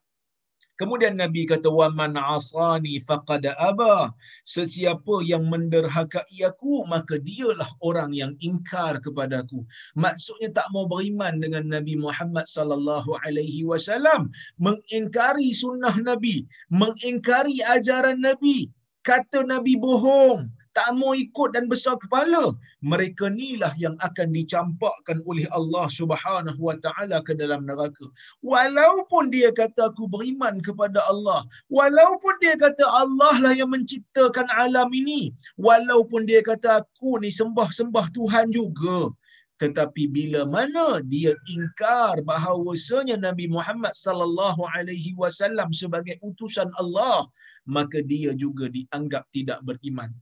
[0.77, 4.13] Kemudian Nabi kata wa man asani faqad aba.
[4.45, 9.65] Sesiapa yang menderhakai aku maka dialah orang yang ingkar kepadaku.
[9.97, 14.29] Maksudnya tak mau beriman dengan Nabi Muhammad sallallahu alaihi wasallam,
[14.61, 18.69] mengingkari sunnah Nabi, mengingkari ajaran Nabi,
[19.01, 22.53] kata Nabi bohong, tak mau ikut dan besar kepala,
[22.85, 28.05] mereka inilah yang akan dicampakkan oleh Allah Subhanahu wa taala ke dalam neraka.
[28.45, 31.41] Walaupun dia kata aku beriman kepada Allah,
[31.73, 38.13] walaupun dia kata Allah lah yang menciptakan alam ini, walaupun dia kata aku ni sembah-sembah
[38.13, 39.17] Tuhan juga,
[39.57, 47.25] tetapi bila mana dia ingkar bahawasanya Nabi Muhammad sallallahu alaihi wasallam sebagai utusan Allah
[47.65, 50.13] maka dia juga dianggap tidak beriman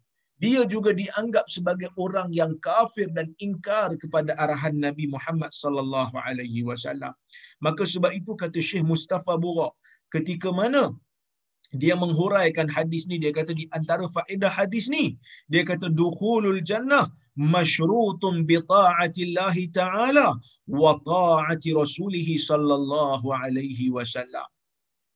[0.42, 6.66] dia juga dianggap sebagai orang yang kafir dan ingkar kepada arahan Nabi Muhammad sallallahu alaihi
[6.68, 7.14] wasallam.
[7.62, 9.70] Maka sebab itu kata Syekh Mustafa Bura
[10.14, 10.90] ketika mana
[11.82, 15.04] dia menghuraikan hadis ni dia kata di antara faedah hadis ni
[15.52, 17.06] dia kata dukhulul jannah
[17.54, 20.26] masyrutun bi ta'atillah taala
[20.82, 24.46] wa ta'ati rasulih sallallahu alaihi wasallam.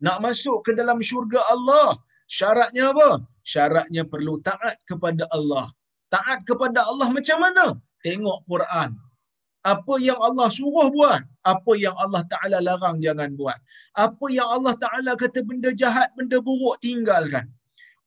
[0.07, 3.09] Nak masuk ke dalam syurga Allah Syaratnya apa?
[3.53, 5.67] Syaratnya perlu taat kepada Allah.
[6.15, 7.67] Taat kepada Allah macam mana?
[8.05, 8.91] Tengok Quran.
[9.73, 11.21] Apa yang Allah suruh buat,
[11.53, 13.59] apa yang Allah Taala larang jangan buat.
[14.07, 17.49] Apa yang Allah Taala kata benda jahat, benda buruk tinggalkan.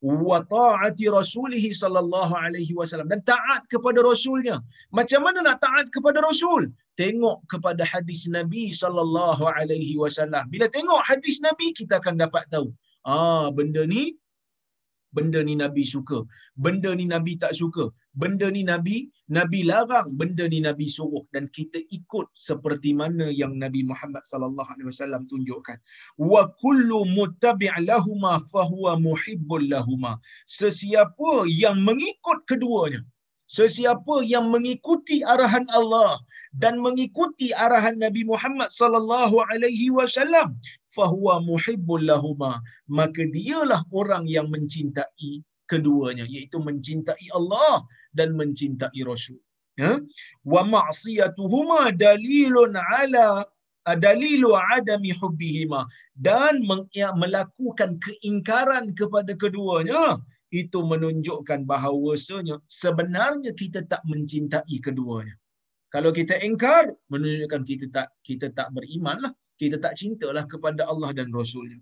[0.02, 4.58] Wa ta'ati rasulih sallallahu alaihi wasallam dan taat kepada rasulnya.
[4.98, 6.74] Macam mana nak taat kepada rasul?
[6.98, 10.50] Tengok kepada hadis Nabi sallallahu alaihi wasallam.
[10.50, 12.74] Bila tengok hadis Nabi kita akan dapat tahu
[13.04, 14.16] ah benda ni
[15.16, 16.18] benda ni nabi suka.
[16.64, 17.84] Benda ni nabi tak suka.
[18.20, 18.96] Benda ni nabi
[19.36, 21.24] nabi larang benda ni nabi suruh.
[21.34, 25.78] Dan kita ikut seperti mana yang nabi Muhammad sallallahu alaihi wasallam tunjukkan.
[26.32, 30.16] Wa kullu muttabi' lahumma fahuwa muhibbul lahumma
[30.48, 33.04] sesiapa yang mengikut keduanya
[33.56, 36.12] sesiapa yang mengikuti arahan Allah
[36.62, 40.48] dan mengikuti arahan Nabi Muhammad sallallahu alaihi wasallam
[40.96, 42.52] fahuwa muhibbul lahuma
[42.98, 45.32] maka dialah orang yang mencintai
[45.72, 47.84] keduanya iaitu mencintai Allah
[48.18, 49.40] dan mencintai Rasul.
[49.80, 49.92] Ya?
[50.52, 53.48] Wa ma'siyatuhuma dalilun ala
[54.04, 55.80] dalilu adami hubbihima
[56.28, 56.62] dan
[57.22, 60.20] melakukan keingkaran kepada keduanya
[60.52, 65.34] itu menunjukkan bahawasanya sebenarnya kita tak mencintai keduanya.
[65.92, 69.32] Kalau kita ingkar, menunjukkan kita tak kita tak beriman lah.
[69.60, 71.78] Kita tak cintalah kepada Allah dan Rasulnya.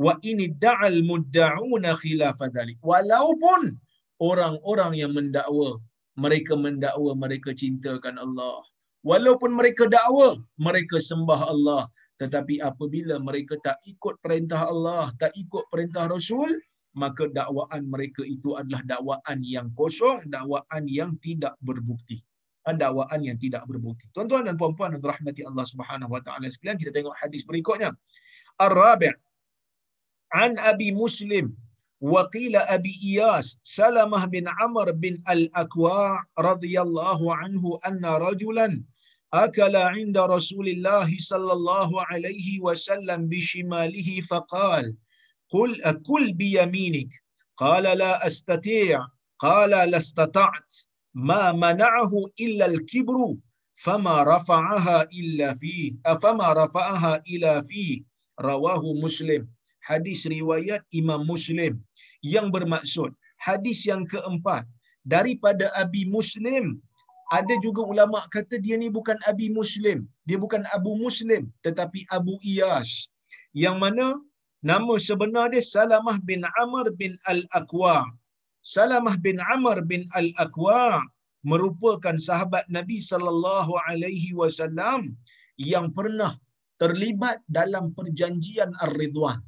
[0.00, 2.80] Wa ini da'al mudda'una khilafa dhalik.
[2.80, 3.76] Walaupun
[4.18, 5.78] orang-orang yang mendakwa,
[6.18, 8.64] mereka mendakwa mereka cintakan Allah.
[9.06, 11.82] Walaupun mereka dakwa, mereka sembah Allah.
[12.20, 16.52] Tetapi apabila mereka tak ikut perintah Allah, tak ikut perintah Rasul,
[16.95, 22.23] maka dakwaan mereka itu adalah dakwaan yang kosong, dakwaan yang tidak berbukti.
[22.65, 24.09] Dakwaan yang tidak berbukti.
[24.15, 27.93] Tuan-tuan dan puan-puan yang rahmati Allah Subhanahu wa taala sekalian, kita tengok hadis berikutnya.
[28.57, 29.13] Ar-Rabi'
[30.33, 31.53] an Abi Muslim
[32.01, 38.81] wa qila Abi Iyas Salamah bin Amr bin Al-Aqwa radhiyallahu anhu anna rajulan
[39.35, 44.95] أكل عند رسول الله صلى الله عليه وسلم بشماله فقال
[45.50, 47.12] قل أكل بيمينك
[47.56, 49.06] قال لا أستطيع
[49.38, 50.74] قال لا استطعت
[51.14, 53.36] ما منعه إلا الكبر
[53.74, 58.02] فما رفعها إلا فيه أفما رفعها إلا فيه
[58.40, 59.48] رواه مسلم.
[59.90, 61.80] hadis riwayat Imam Muslim
[62.20, 63.10] yang bermaksud
[63.40, 64.68] hadis yang keempat
[65.08, 66.78] daripada Abi Muslim
[67.32, 72.36] ada juga ulama kata dia ni bukan Abi Muslim dia bukan Abu Muslim tetapi Abu
[72.44, 73.08] Iyas.
[73.54, 74.06] Yang mana
[74.60, 78.04] Nama sebenar dia Salamah bin Amr bin Al-Aqwa.
[78.60, 81.00] Salamah bin Amr bin Al-Aqwa
[81.48, 85.16] merupakan sahabat Nabi sallallahu alaihi wasallam
[85.56, 86.36] yang pernah
[86.76, 89.40] terlibat dalam perjanjian Ar-Ridwan.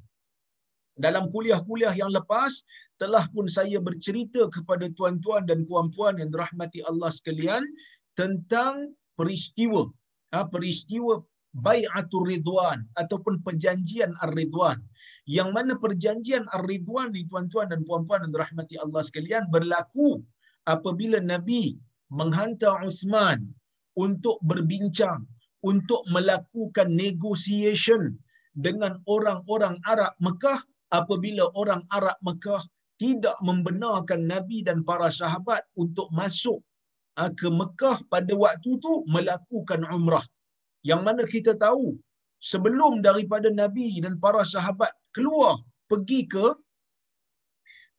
[0.96, 2.64] Dalam kuliah-kuliah yang lepas
[2.96, 7.64] telah pun saya bercerita kepada tuan-tuan dan puan-puan yang dirahmati Allah sekalian
[8.16, 9.88] tentang peristiwa
[10.33, 11.20] ha, peristiwa
[11.53, 14.81] Bai'atul Ridwan ataupun perjanjian Ar-Ridwan.
[15.29, 20.25] Yang mana perjanjian Ar-Ridwan ni tuan-tuan dan puan-puan yang dirahmati Allah sekalian berlaku
[20.65, 21.77] apabila Nabi
[22.09, 23.53] menghantar Uthman
[24.01, 25.29] untuk berbincang,
[25.61, 28.17] untuk melakukan negotiation
[28.57, 30.61] dengan orang-orang Arab Mekah
[30.93, 32.61] apabila orang Arab Mekah
[33.01, 36.61] tidak membenarkan Nabi dan para sahabat untuk masuk
[37.19, 40.23] ha, ke Mekah pada waktu itu melakukan umrah.
[40.90, 41.87] Yang mana kita tahu
[42.51, 46.47] sebelum daripada Nabi dan para sahabat keluar pergi ke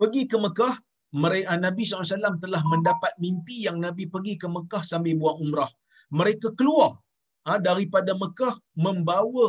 [0.02, 0.76] pergi ke Mekah,
[1.24, 5.72] mereka Nabi SAW telah mendapat mimpi yang Nabi pergi ke Mekah sambil buat umrah.
[6.20, 7.00] Mereka keluar
[7.48, 9.48] ha, daripada Mekah membawa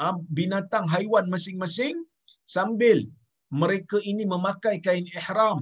[0.00, 1.96] ha, binatang haiwan masing-masing
[2.56, 2.98] sambil
[3.62, 5.58] mereka ini memakai kain ihram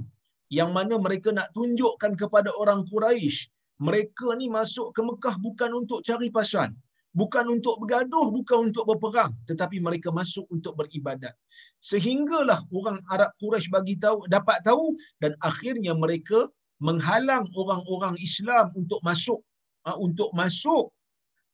[0.58, 3.48] yang mana mereka nak tunjukkan kepada orang Quraisy
[3.87, 6.70] mereka ni masuk ke Mekah bukan untuk cari pasan
[7.18, 11.35] bukan untuk bergaduh bukan untuk berperang tetapi mereka masuk untuk beribadat
[11.83, 16.46] sehinggalah orang Arab Quraisy bagi tahu dapat tahu dan akhirnya mereka
[16.78, 19.42] menghalang orang-orang Islam untuk masuk
[19.83, 20.94] ha, untuk masuk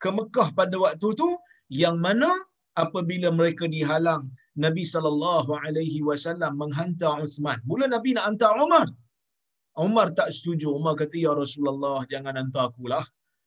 [0.02, 1.28] ke Mekah pada waktu tu
[1.72, 2.28] yang mana
[2.76, 7.58] apabila mereka dihalang Nabi sallallahu alaihi wasallam menghantar Uthman.
[7.66, 8.86] Mula Nabi nak hantar Umar.
[9.74, 10.70] Umar tak setuju.
[10.70, 13.02] Umar kata ya Rasulullah jangan hantar aku lah.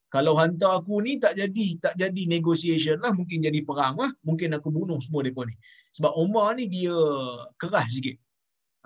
[0.07, 4.11] Kalau hantar aku ni tak jadi tak jadi negotiation lah mungkin jadi perang lah.
[4.23, 5.55] Mungkin aku bunuh semua depa ni.
[5.99, 6.95] Sebab Umar ni dia
[7.59, 8.15] keras sikit.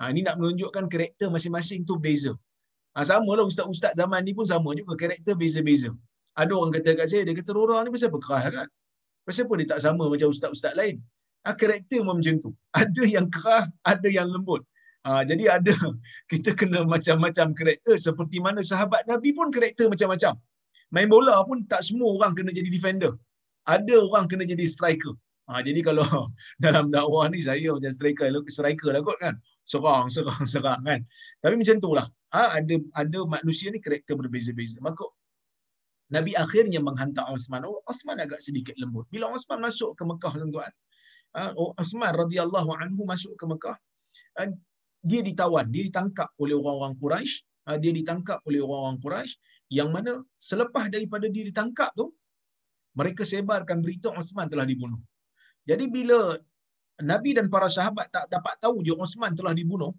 [0.01, 2.34] Ha, ini nak menunjukkan karakter masing-masing tu beza.
[2.97, 5.93] Ha, sama lah ustaz-ustaz zaman ni pun sama juga karakter beza-beza.
[6.34, 8.67] Ada orang kata kat saya, dia kata Rora ni pasal apa keras kan?
[9.21, 10.97] Pasal apa dia tak sama macam ustaz-ustaz lain?
[11.45, 12.49] Ha, karakter memang macam tu.
[12.81, 14.65] Ada yang keras, ada yang lembut.
[15.05, 15.73] Ha, jadi ada,
[16.31, 20.38] kita kena macam-macam karakter seperti mana sahabat Nabi pun karakter macam-macam.
[20.91, 23.15] Main bola pun tak semua orang kena jadi defender.
[23.67, 25.15] Ada orang kena jadi striker.
[25.47, 26.04] Ha, jadi kalau
[26.63, 29.36] dalam dakwah ni saya macam striker, striker lah kot kan.
[29.63, 30.99] Serang, serang, serang kan.
[31.39, 32.08] Tapi macam tu lah.
[32.36, 34.80] Ha, ada, ada manusia ni karakter berbeza-beza.
[34.84, 35.08] Maka
[36.12, 37.63] Nabi akhirnya menghantar Osman.
[37.63, 39.08] Oh, Osman agak sedikit lembut.
[39.08, 40.71] Bila Osman masuk ke Mekah tuan-tuan,
[41.39, 43.80] uh, Osman radhiyallahu anhu masuk ke Mekah,
[44.43, 44.51] uh,
[45.08, 49.39] dia ditawan, dia ditangkap oleh orang-orang Quraisy, uh, dia ditangkap oleh orang-orang Quraisy
[49.77, 50.13] yang mana
[50.49, 52.05] selepas daripada dia ditangkap tu,
[52.99, 54.99] mereka sebarkan berita Osman telah dibunuh.
[55.69, 56.19] Jadi bila
[57.12, 59.91] Nabi dan para sahabat tak dapat tahu je Osman telah dibunuh,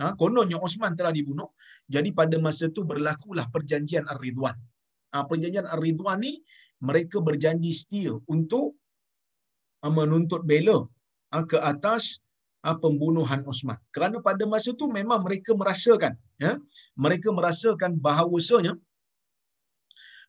[0.00, 1.48] ha, kononnya Osman telah dibunuh,
[1.94, 4.56] jadi pada masa tu berlakulah perjanjian Ar-Ridwan
[5.14, 6.32] uh, perjanjian Ar-Ridwan ni
[6.88, 8.76] mereka berjanji setia untuk
[9.84, 10.78] uh, menuntut bela
[11.34, 12.20] uh, ke atas
[12.66, 13.78] uh, pembunuhan Osman.
[13.94, 16.14] Kerana pada masa tu memang mereka merasakan
[16.44, 16.52] ya,
[17.04, 18.74] mereka merasakan bahawasanya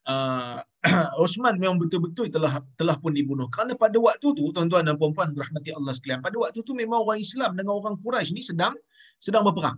[0.10, 0.58] uh,
[1.24, 3.46] Osman memang betul-betul telah telah pun dibunuh.
[3.54, 7.22] Kerana pada waktu tu tuan-tuan dan puan-puan rahmati Allah sekalian, pada waktu tu memang orang
[7.22, 8.74] Islam dengan orang Quraisy ni sedang
[9.22, 9.78] sedang berperang.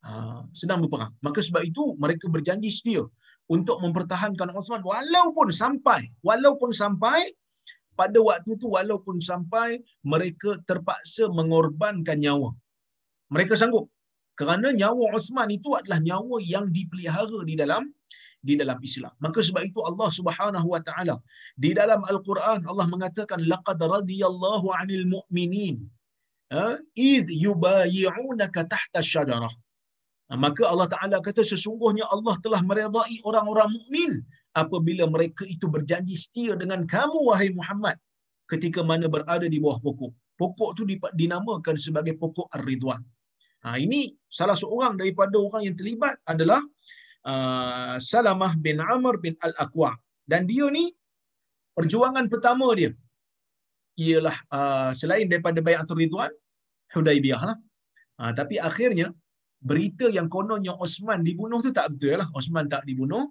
[0.00, 1.12] Uh, sedang berperang.
[1.22, 3.04] Maka sebab itu mereka berjanji setia
[3.50, 7.34] untuk mempertahankan Osman walaupun sampai walaupun sampai
[7.98, 12.54] pada waktu itu walaupun sampai mereka terpaksa mengorbankan nyawa
[13.26, 13.90] mereka sanggup
[14.38, 17.90] kerana nyawa Osman itu adalah nyawa yang dipelihara di dalam
[18.48, 19.12] di dalam Islam.
[19.24, 21.16] Maka sebab itu Allah Subhanahu wa taala
[21.64, 25.76] di dalam Al-Quran Allah mengatakan laqad radiyallahu 'anil mu'minin
[26.54, 29.52] ha id yubayyi'unaka tahta asy-syajarah
[30.44, 34.12] maka Allah Taala kata sesungguhnya Allah telah meredai orang-orang mukmin
[34.54, 37.98] apabila mereka itu berjanji setia dengan kamu wahai Muhammad
[38.46, 40.12] ketika mana berada di bawah pokok.
[40.38, 40.82] Pokok itu
[41.18, 43.02] dinamakan sebagai pokok Ar-Ridwan.
[43.66, 46.62] Ha, ini salah seorang daripada orang yang terlibat adalah
[47.26, 49.96] uh, Salamah bin Amr bin Al-Aqwa.
[50.24, 50.94] Dan dia ni
[51.74, 52.92] perjuangan pertama dia
[54.00, 56.32] ialah uh, selain daripada Bayatul Ridwan,
[56.94, 57.58] Hudaibiyah lah.
[58.20, 59.12] Ha, tapi akhirnya
[59.60, 62.28] berita yang kononnya Osman dibunuh tu tak betul lah.
[62.32, 63.28] Osman tak dibunuh.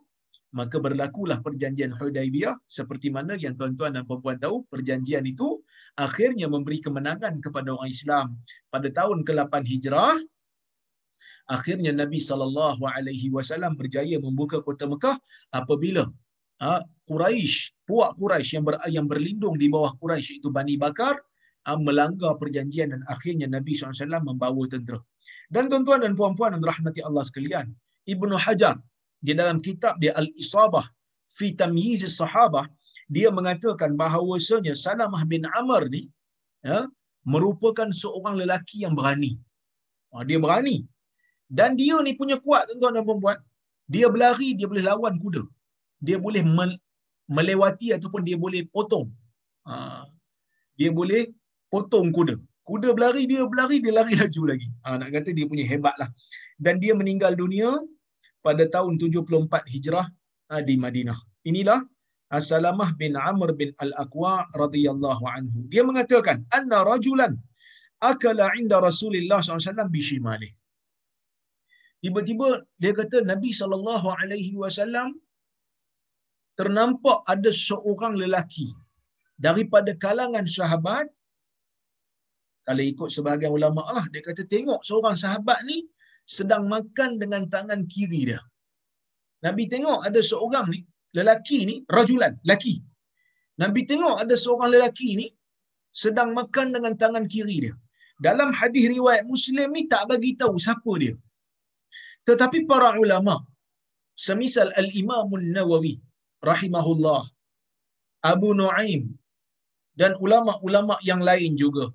[0.50, 5.62] Maka berlakulah perjanjian Hudaibiyah seperti mana yang tuan-tuan dan puan-puan tahu perjanjian itu
[5.94, 8.34] akhirnya memberi kemenangan kepada orang Islam
[8.74, 10.18] pada tahun ke-8 Hijrah
[11.56, 15.18] akhirnya Nabi sallallahu alaihi wasallam berjaya membuka kota Mekah
[15.60, 16.04] apabila
[16.62, 21.18] ha, Quraisy puak Quraisy yang ber, yang berlindung di bawah Quraisy itu Bani Bakar
[21.66, 25.02] ha, melanggar perjanjian dan akhirnya Nabi SAW membawa tentera.
[25.50, 27.74] Dan tuan-tuan dan puan-puan yang rahmati Allah sekalian,
[28.06, 28.78] Ibnu Hajar
[29.26, 30.86] di dalam kitab dia Al-Isabah
[31.38, 32.66] fi Tamyiz Sahabah
[33.10, 36.06] dia mengatakan bahawasanya Salamah bin Amr ni
[36.62, 36.86] ya,
[37.26, 39.32] merupakan seorang lelaki yang berani.
[40.14, 40.86] Ha, dia berani.
[41.58, 43.40] Dan dia ni punya kuat tuan-tuan dan puan
[43.94, 45.44] Dia berlari, dia boleh lawan kuda.
[46.06, 46.44] Dia boleh
[47.36, 49.08] melewati ataupun dia boleh potong.
[49.68, 50.06] Ha,
[50.80, 51.22] dia boleh
[51.74, 52.36] potong kuda.
[52.70, 54.68] Kuda berlari, dia berlari, dia lari laju lagi.
[54.86, 56.10] Ha, nak kata dia punya hebat lah.
[56.62, 57.70] Dan dia meninggal dunia
[58.46, 60.06] pada tahun 74 Hijrah
[60.50, 61.18] ha, di Madinah.
[61.50, 61.82] Inilah
[62.30, 65.66] As-Salamah bin Amr bin Al-Aqwa radhiyallahu anhu.
[65.74, 67.34] Dia mengatakan, "Anna rajulan
[68.12, 70.54] akala 'inda Rasulillah SAW bishimalih."
[72.04, 72.50] Tiba-tiba
[72.82, 75.08] dia kata Nabi sallallahu alaihi wasallam
[76.60, 78.68] ternampak ada seorang lelaki
[79.46, 81.08] daripada kalangan sahabat.
[82.68, 85.78] Kalau ikut sebahagian ulama lah dia kata tengok seorang sahabat ni
[86.38, 88.42] sedang makan dengan tangan kiri dia.
[89.46, 90.80] Nabi tengok ada seorang ni
[91.18, 92.76] lelaki ni rajulan lelaki.
[93.64, 95.28] Nabi tengok ada seorang lelaki ni
[96.04, 97.76] sedang makan dengan tangan kiri dia.
[98.28, 101.16] Dalam hadis riwayat Muslim ni tak bagi tahu siapa dia
[102.30, 103.36] tetapi para ulama
[104.26, 105.94] semisal al-Imam An-Nawawi
[106.50, 107.22] rahimahullah
[108.32, 109.04] Abu Nuaim
[110.00, 111.86] dan ulama-ulama yang lain juga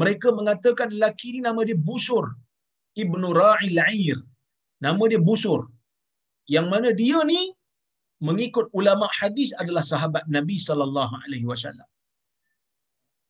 [0.00, 2.24] mereka mengatakan lelaki ni nama dia Busur
[3.02, 4.18] Ibnu Ra'il Air
[4.86, 5.60] nama dia Busur
[6.54, 7.40] yang mana dia ni
[8.26, 11.88] mengikut ulama hadis adalah sahabat Nabi sallallahu alaihi wasallam.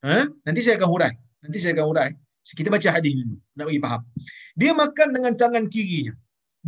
[0.07, 0.19] Ha?
[0.47, 1.13] Nanti saya akan hurai.
[1.43, 2.11] Nanti saya akan hurai.
[2.59, 4.03] Kita baca hadis dulu nak bagi faham.
[4.61, 6.15] Dia makan dengan tangan kirinya.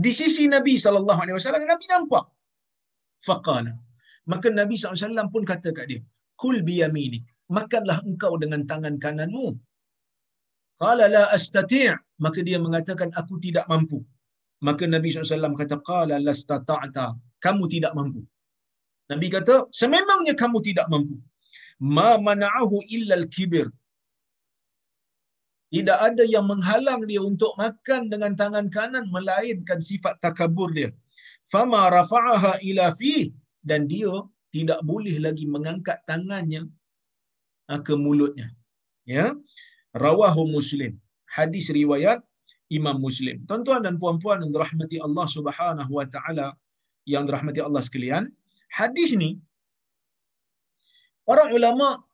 [0.05, 2.25] Di sisi Nabi sallallahu alaihi wasallam Nabi nampak.
[3.27, 3.75] Faqala.
[4.31, 6.01] Maka Nabi SAW pun kata kat dia,
[6.41, 7.25] Kul biyaminik,
[7.57, 9.47] makanlah engkau dengan tangan kananmu.
[10.83, 11.91] Qala la astati'
[12.25, 13.99] maka dia mengatakan aku tidak mampu.
[14.67, 17.07] Maka Nabi SAW kata, Qala lastata'ta,
[17.45, 18.21] kamu tidak mampu.
[19.11, 21.17] Nabi kata, sememangnya kamu tidak mampu.
[21.97, 23.67] Ma mana'ahu illal kibir.
[25.69, 30.91] Tidak ada yang menghalang dia untuk makan dengan tangan kanan melainkan sifat takabur dia.
[31.53, 33.29] Fama rafa'aha ila fi
[33.69, 34.13] dan dia
[34.49, 36.65] tidak boleh lagi mengangkat tangannya
[37.69, 38.49] ha, ke mulutnya.
[39.05, 39.37] Ya.
[39.93, 40.97] Rawahu Muslim.
[41.29, 42.25] Hadis riwayat
[42.73, 43.45] Imam Muslim.
[43.49, 46.57] Tuan-tuan dan puan-puan yang dirahmati Allah Subhanahu wa taala
[47.09, 48.29] yang dirahmati Allah sekalian,
[48.69, 49.41] hadis ni
[51.25, 52.05] para ulama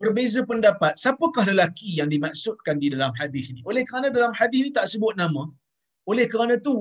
[0.00, 3.60] berbeza pendapat siapakah lelaki yang dimaksudkan di dalam hadis ini.
[3.70, 5.44] Oleh kerana dalam hadis ini tak sebut nama,
[6.10, 6.76] oleh kerana tu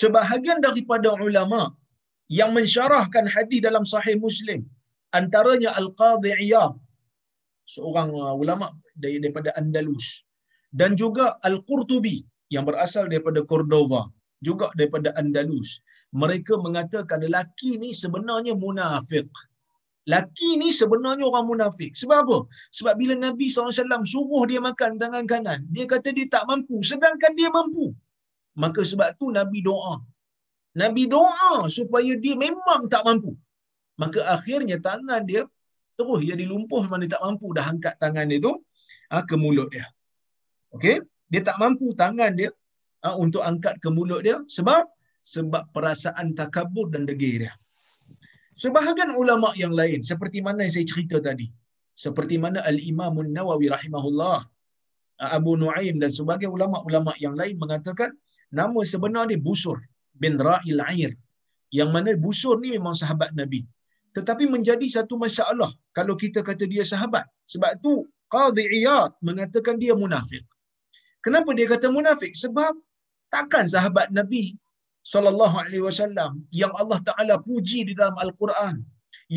[0.00, 1.62] sebahagian daripada ulama
[2.38, 4.60] yang mensyarahkan hadis dalam sahih Muslim
[5.18, 6.74] antaranya Al-Qadhi Iyad
[7.74, 8.68] seorang uh, ulama
[9.04, 10.06] daripada Andalus
[10.80, 12.16] dan juga Al-Qurtubi
[12.54, 14.02] yang berasal daripada Cordova
[14.46, 15.80] juga daripada Andalus
[16.22, 19.28] mereka mengatakan lelaki ni sebenarnya munafik
[20.04, 21.92] lelaki ni sebenarnya orang munafik.
[22.00, 22.38] Sebab apa?
[22.76, 27.32] Sebab bila Nabi SAW suruh dia makan tangan kanan dia kata dia tak mampu sedangkan
[27.38, 27.86] dia mampu.
[28.62, 29.96] Maka sebab tu Nabi doa.
[30.82, 33.32] Nabi doa supaya dia memang tak mampu.
[34.02, 35.42] Maka akhirnya tangan dia
[35.98, 38.52] terus jadi lumpuh memang dia tak mampu dah angkat tangan dia tu
[39.10, 39.86] ha, ke mulut dia.
[40.74, 41.00] Okey?
[41.32, 42.50] Dia tak mampu tangan dia
[43.06, 44.84] ha, untuk angkat ke mulut dia sebab
[45.24, 47.54] sebab perasaan takabur dan degil dia.
[48.54, 51.50] Sebahagian ulama yang lain seperti mana yang saya cerita tadi,
[51.94, 54.46] seperti mana Al-Imam Nawawi rahimahullah,
[55.18, 58.10] Abu Nuaim dan sebagai ulama-ulama yang lain mengatakan
[58.50, 59.78] nama sebenar dia Busur
[60.14, 61.12] bin Ra'il Air.
[61.74, 63.66] Yang mana Busur ni memang sahabat Nabi.
[64.14, 67.26] Tetapi menjadi satu masalah kalau kita kata dia sahabat.
[67.50, 70.46] Sebab tu Qadhi Iyad mengatakan dia munafik.
[71.24, 72.30] Kenapa dia kata munafik?
[72.34, 72.78] Sebab
[73.34, 74.54] takkan sahabat Nabi
[75.12, 76.30] sallallahu alaihi wasallam
[76.60, 78.74] yang Allah Taala puji di dalam Al-Quran,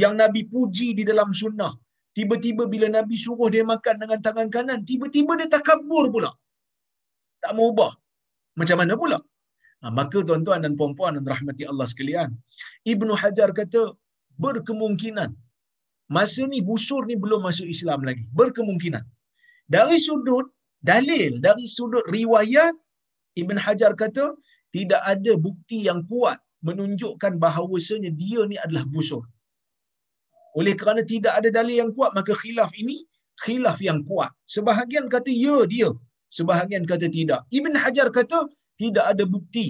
[0.01, 1.73] yang Nabi puji di dalam sunnah.
[2.17, 6.31] Tiba-tiba bila Nabi suruh dia makan dengan tangan kanan, tiba-tiba dia takabur pula.
[7.43, 7.93] Tak mau ubah.
[8.59, 9.17] Macam mana pula?
[9.81, 12.29] Ha, maka tuan-tuan dan puan-puan dan rahmati Allah sekalian,
[12.93, 13.81] Ibnu Hajar kata
[14.41, 15.29] berkemungkinan
[16.15, 18.23] masa ni busur ni belum masuk Islam lagi.
[18.39, 19.03] Berkemungkinan.
[19.75, 20.47] Dari sudut
[20.81, 22.73] dalil, dari sudut riwayat
[23.41, 24.33] Ibn Hajar kata
[24.77, 29.23] tidak ada bukti yang kuat menunjukkan bahawasanya dia ni adalah busur.
[30.59, 32.97] Oleh kerana tidak ada dalil yang kuat, maka khilaf ini
[33.45, 34.31] khilaf yang kuat.
[34.55, 35.89] Sebahagian kata ya dia,
[36.37, 37.41] sebahagian kata tidak.
[37.59, 38.39] Ibn Hajar kata
[38.81, 39.67] tidak ada bukti.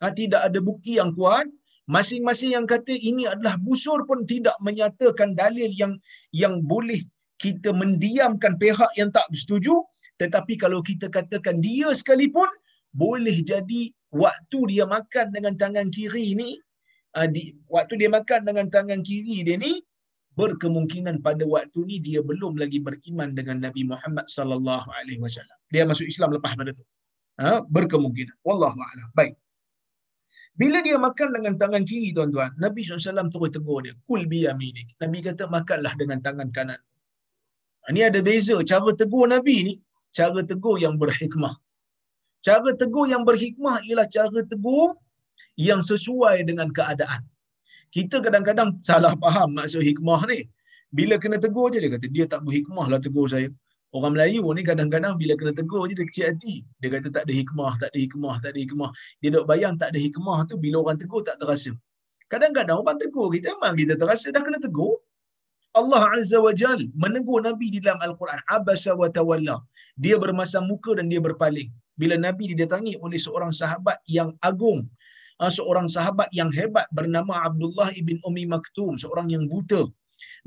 [0.00, 1.46] Ha, tidak ada bukti yang kuat.
[1.88, 5.92] Masing-masing yang kata ini adalah busur pun tidak menyatakan dalil yang
[6.36, 7.00] yang boleh
[7.40, 9.80] kita mendiamkan pihak yang tak bersetuju.
[10.20, 12.50] Tetapi kalau kita katakan dia sekalipun,
[12.92, 16.56] boleh jadi waktu dia makan dengan tangan kiri ni
[17.16, 19.84] uh, di, waktu dia makan dengan tangan kiri dia ni
[20.38, 25.58] berkemungkinan pada waktu ni dia belum lagi beriman dengan Nabi Muhammad sallallahu alaihi wasallam.
[25.74, 26.86] Dia masuk Islam lepas pada tu.
[27.42, 28.34] Ha, berkemungkinan.
[28.46, 29.10] Wallahu a'lam.
[29.18, 29.34] Baik.
[30.58, 33.94] Bila dia makan dengan tangan kiri tuan-tuan, Nabi SAW terus tegur dia.
[34.06, 34.94] Kul biyaminik.
[34.98, 36.80] Nabi kata makanlah dengan tangan kanan.
[37.90, 38.58] Ini ada beza.
[38.66, 39.74] Cara tegur Nabi ni,
[40.10, 41.54] cara tegur yang berhikmah.
[42.46, 44.94] Cara tegur yang berhikmah ialah cara tegur
[45.58, 47.22] yang sesuai dengan keadaan.
[47.90, 50.46] Kita kadang-kadang salah faham maksud hikmah ni.
[50.98, 53.48] Bila kena tegur je dia kata, dia tak berhikmah lah tegur saya.
[53.96, 56.54] Orang Melayu ni kadang-kadang bila kena tegur je dia kecil hati.
[56.80, 58.90] Dia kata tak ada hikmah, tak ada hikmah, tak ada hikmah.
[59.20, 61.72] Dia dok bayang tak ada hikmah tu bila orang tegur tak terasa.
[62.32, 65.00] Kadang-kadang orang tegur kita memang kita terasa dah kena tegur.
[65.80, 68.40] Allah Azza wa Jal menegur Nabi di dalam Al-Quran.
[68.52, 69.56] Abasa wa tawalla.
[69.96, 71.72] Dia bermasam muka dan dia berpaling.
[72.00, 74.86] Bila Nabi didatangi oleh seorang sahabat yang agung.
[75.42, 78.98] Ah, seorang sahabat yang hebat bernama Abdullah ibn Umi Maktum.
[79.02, 79.82] Seorang yang buta.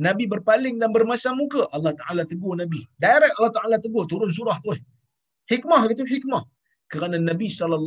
[0.05, 1.63] Nabi berpaling dan bermasam muka.
[1.75, 2.81] Allah Ta'ala tegur Nabi.
[2.99, 4.03] Direct Allah Ta'ala tegur.
[4.11, 4.75] Turun surah tu.
[5.51, 6.43] Hikmah itu hikmah.
[6.91, 7.79] Kerana Nabi SAW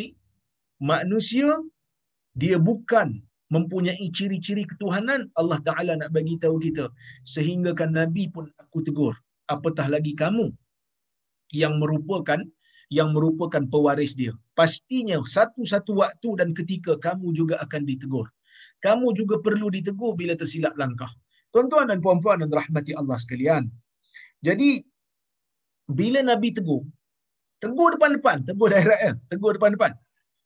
[0.00, 0.16] ni
[0.80, 1.48] manusia
[2.36, 3.08] dia bukan
[3.54, 6.90] mempunyai ciri-ciri ketuhanan Allah Taala nak bagi tahu kita
[7.22, 9.14] sehingga kan nabi pun aku tegur
[9.46, 10.50] apatah lagi kamu
[11.56, 12.44] yang merupakan
[12.92, 14.36] yang merupakan pewaris dia.
[14.54, 18.30] Pastinya satu-satu waktu dan ketika kamu juga akan ditegur.
[18.84, 21.10] Kamu juga perlu ditegur bila tersilap langkah.
[21.50, 23.66] Tuan-tuan dan puan-puan dan rahmati Allah sekalian.
[24.44, 24.84] Jadi
[25.90, 26.82] bila nabi tegur
[27.62, 29.96] tegur depan-depan tegur direct ya tegur depan-depan.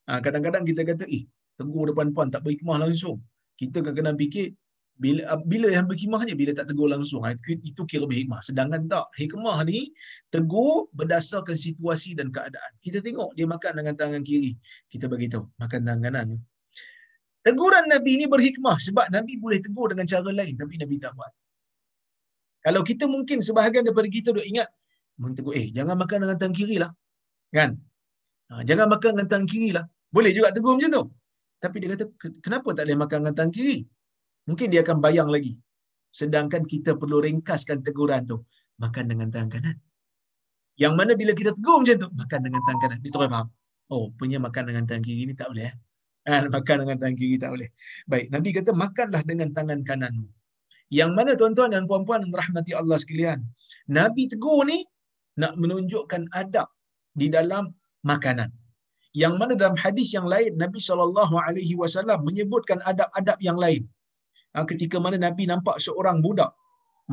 [0.09, 1.27] Ha, kadang-kadang kita kata eh
[1.59, 3.21] tegur depan-depan tak berhikmah langsung.
[3.61, 4.57] Kita kadang-kadang fikir
[5.01, 9.65] bila bila yang berhikmahnya bila tak tegur langsung ha, itu kira berhikmah sedangkan tak hikmah
[9.65, 9.97] ni
[10.29, 12.71] tegur berdasarkan situasi dan keadaan.
[12.85, 14.53] Kita tengok dia makan dengan tangan kiri.
[14.93, 16.29] Kita bagi tahu makan tangan kanan
[17.41, 21.33] teguran nabi ni berhikmah sebab nabi boleh tegur dengan cara lain tapi nabi tak buat.
[22.61, 24.69] Kalau kita mungkin sebahagian daripada kita duk ingat
[25.17, 26.93] mentegur eh jangan makan dengan tangan kiri lah.
[27.57, 27.81] Kan?
[28.53, 29.89] Ha, jangan makan dengan tangan kiri lah.
[30.13, 31.05] Boleh juga tegur macam tu.
[31.61, 32.05] Tapi dia kata,
[32.45, 33.85] kenapa tak boleh makan dengan tangan kiri?
[34.51, 35.55] Mungkin dia akan bayang lagi.
[36.11, 38.43] Sedangkan kita perlu ringkaskan teguran tu.
[38.83, 39.77] Makan dengan tangan kanan.
[40.81, 42.99] Yang mana bila kita tegur macam tu, makan dengan tangan kanan.
[43.05, 43.47] Dia terus faham.
[43.95, 45.71] Oh, punya makan dengan tangan kiri ni tak boleh.
[45.71, 45.75] Eh?
[46.27, 47.69] Ha, makan dengan tangan kiri tak boleh.
[48.11, 50.27] Baik, Nabi kata, makanlah dengan tangan kananmu.
[50.91, 53.39] Yang mana tuan-tuan dan puan-puan yang rahmati Allah sekalian.
[53.87, 54.83] Nabi tegur ni
[55.39, 56.67] nak menunjukkan adab
[57.15, 57.71] di dalam
[58.03, 58.51] makanan
[59.13, 60.79] yang mana dalam hadis yang lain Nabi
[61.75, 63.83] wasallam menyebutkan adab-adab yang lain.
[64.55, 66.51] Ha, ketika mana Nabi nampak seorang budak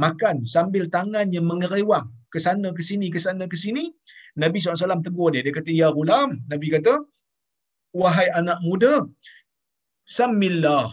[0.04, 3.84] makan sambil tangannya mengerewang ke sana ke sini ke sana ke sini,
[4.42, 5.42] Nabi SAW tegur dia.
[5.46, 6.30] Dia kata, Ya gulam.
[6.52, 6.94] Nabi kata,
[8.02, 8.94] Wahai anak muda,
[10.18, 10.88] Sammillah,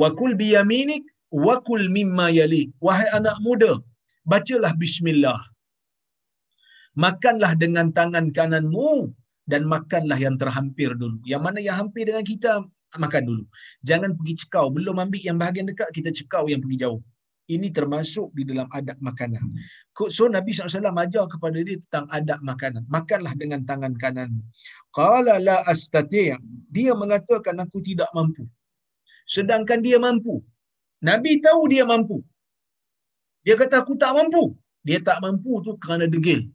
[0.00, 1.04] wa kul biyaminik,
[1.44, 2.68] wa kul mimma yalik.
[2.86, 3.72] Wahai anak muda,
[4.30, 5.38] bacalah bismillah.
[7.04, 9.14] Makanlah dengan tangan kananmu
[9.50, 11.18] dan makanlah yang terhampir dulu.
[11.32, 12.52] Yang mana yang hampir dengan kita
[12.96, 13.44] makan dulu.
[13.84, 17.00] Jangan pergi cekau, belum ambil yang bahagian dekat kita cekau yang pergi jauh.
[17.48, 19.40] Ini termasuk di dalam adab makanan.
[20.12, 22.84] So Nabi SAW ajar kepada dia tentang adab makanan.
[22.92, 24.44] Makanlah dengan tangan kanan.
[24.92, 26.36] Qala la astati'
[26.68, 28.44] Dia mengatakan aku tidak mampu.
[29.24, 30.44] Sedangkan dia mampu.
[31.00, 32.20] Nabi tahu dia mampu.
[33.48, 34.52] Dia kata aku tak mampu.
[34.84, 36.52] Dia tak mampu tu kerana degil.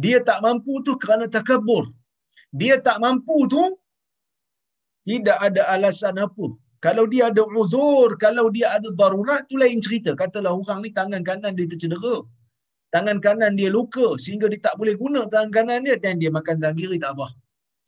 [0.00, 1.92] Dia tak mampu tu kerana takabur
[2.60, 3.62] dia tak mampu tu
[5.08, 6.46] tidak ada alasan apa.
[6.84, 10.12] Kalau dia ada uzur, kalau dia ada darurat tu lain cerita.
[10.20, 12.16] Katalah orang ni tangan kanan dia tercedera.
[12.94, 16.56] Tangan kanan dia luka sehingga dia tak boleh guna tangan kanan dia dan dia makan
[16.60, 17.26] tangan kiri tak apa.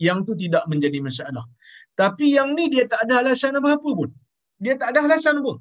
[0.06, 1.44] Yang tu tidak menjadi masalah.
[2.00, 4.10] Tapi yang ni dia tak ada alasan apa-apa pun.
[4.64, 5.56] Dia tak ada alasan pun.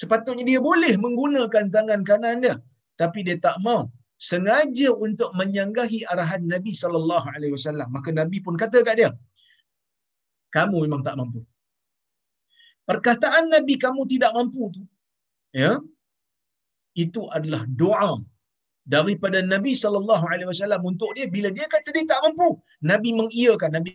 [0.00, 2.54] Sepatutnya dia boleh menggunakan tangan kanan dia.
[3.00, 3.88] Tapi dia tak mau
[4.30, 9.10] sengaja untuk menyanggahi arahan Nabi wasallam maka Nabi pun kata kat dia
[10.56, 11.40] kamu memang tak mampu.
[12.88, 14.82] Perkataan Nabi kamu tidak mampu tu
[15.52, 15.72] ya
[17.02, 18.20] itu adalah doa
[18.94, 21.26] daripada Nabi sallallahu alaihi wasallam untuk dia.
[21.34, 22.48] Bila dia kata dia tak mampu
[22.90, 23.70] Nabi mengiyakan.
[23.76, 23.90] Nabi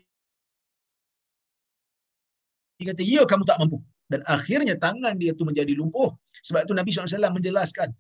[2.78, 3.80] dia kata ya kamu tak mampu.
[4.08, 6.10] Dan akhirnya tangan dia tu menjadi lumpuh.
[6.48, 7.92] Sebab tu Nabi SAW menjelaskan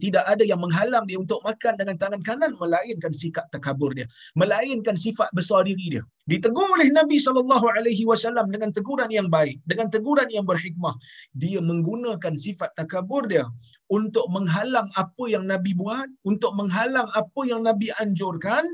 [0.00, 4.04] tidak ada yang menghalang dia untuk makan dengan tangan kanan melainkan sikap takabur dia
[4.34, 6.02] melainkan sifat besar diri dia.
[6.24, 10.96] Ditegur oleh Nabi sallallahu alaihi wasallam dengan teguran yang baik dengan teguran yang berhikmah.
[11.36, 13.44] Dia menggunakan sifat takabur dia
[13.92, 18.64] untuk menghalang apa yang Nabi buat untuk menghalang apa yang Nabi anjurkan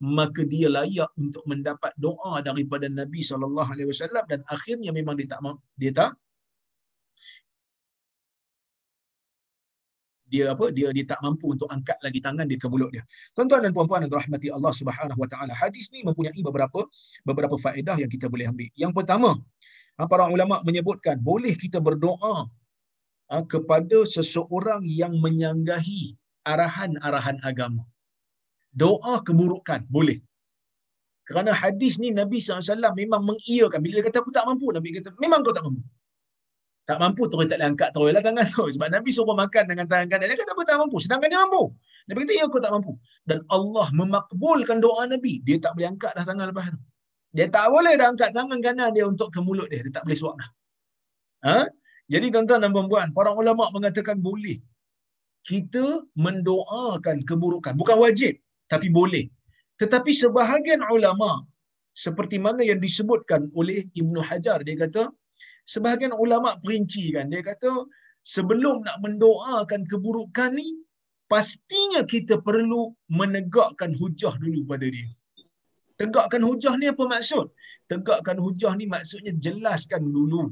[0.00, 5.28] maka dia layak untuk mendapat doa daripada Nabi sallallahu alaihi wasallam dan akhirnya memang dia
[5.28, 5.44] tak
[5.76, 6.16] dia tak
[10.32, 13.02] dia apa dia dia tak mampu untuk angkat lagi tangan dia ke mulut dia.
[13.34, 16.86] Tuan-tuan dan puan-puan yang dirahmati Allah Subhanahu Wa Taala, hadis ni mempunyai beberapa
[17.28, 18.70] beberapa faedah yang kita boleh ambil.
[18.78, 19.30] Yang pertama,
[19.98, 22.46] ha, para ulama menyebutkan boleh kita berdoa
[23.30, 26.14] ha, kepada seseorang yang menyanggahi
[26.46, 27.82] arahan-arahan agama.
[28.70, 30.22] Doa keburukan boleh.
[31.26, 33.78] Kerana hadis ni Nabi SAW memang mengiyakan.
[33.82, 35.82] Bila dia kata aku tak mampu, Nabi kata memang kau tak mampu
[36.90, 38.66] tak mampu terus tak boleh angkat terus lah tangan tu.
[38.74, 40.26] Sebab Nabi suruh makan dengan tangan kanan.
[40.26, 40.96] Dia kata apa tak mampu.
[40.98, 41.62] Sedangkan dia mampu.
[42.10, 42.92] Nabi kata ya aku tak mampu.
[43.30, 45.38] Dan Allah memakbulkan doa Nabi.
[45.46, 46.80] Dia tak boleh angkat dah tangan lepas tu.
[47.30, 49.86] Dia tak boleh dah angkat tangan kanan dia untuk ke mulut dia.
[49.86, 50.50] Dia tak boleh suap dah.
[51.46, 51.56] Ha?
[52.10, 54.58] Jadi tuan-tuan dan puan para ulama mengatakan boleh.
[55.46, 57.78] Kita mendoakan keburukan.
[57.78, 58.34] Bukan wajib.
[58.66, 59.30] Tapi boleh.
[59.78, 61.46] Tetapi sebahagian ulama
[61.94, 65.14] seperti mana yang disebutkan oleh Ibnu Hajar dia kata
[65.72, 67.72] sebahagian ulama perinci kan dia kata
[68.34, 70.68] sebelum nak mendoakan keburukan ni
[71.32, 72.82] pastinya kita perlu
[73.18, 75.08] menegakkan hujah dulu pada dia.
[76.00, 77.46] Tegakkan hujah ni apa maksud?
[77.92, 80.42] Tegakkan hujah ni maksudnya jelaskan dulu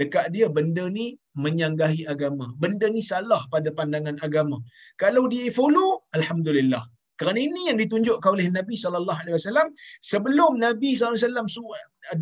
[0.00, 1.06] dekat dia benda ni
[1.44, 4.56] menyanggahi agama benda ni salah pada pandangan agama.
[5.02, 6.84] Kalau dia follow alhamdulillah.
[7.20, 9.68] Kerana ini yang ditunjukkan oleh Nabi sallallahu alaihi wasallam
[10.10, 11.48] sebelum Nabi sallallahu alaihi wasallam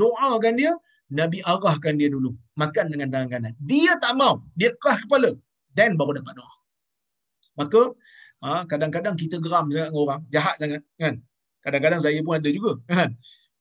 [0.03, 0.73] doakan dia
[1.21, 3.55] Nabi arahkan dia dulu makan dengan tangan kanan.
[3.71, 5.31] Dia tak mau, dia keras kepala
[5.79, 6.55] dan baru dapat doa.
[7.61, 7.83] Maka
[8.43, 11.15] ha, kadang-kadang kita geram sangat dengan orang, jahat sangat kan.
[11.65, 13.11] Kadang-kadang saya pun ada juga kan.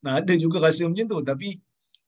[0.03, 1.49] Nah, ada juga rasa macam tu tapi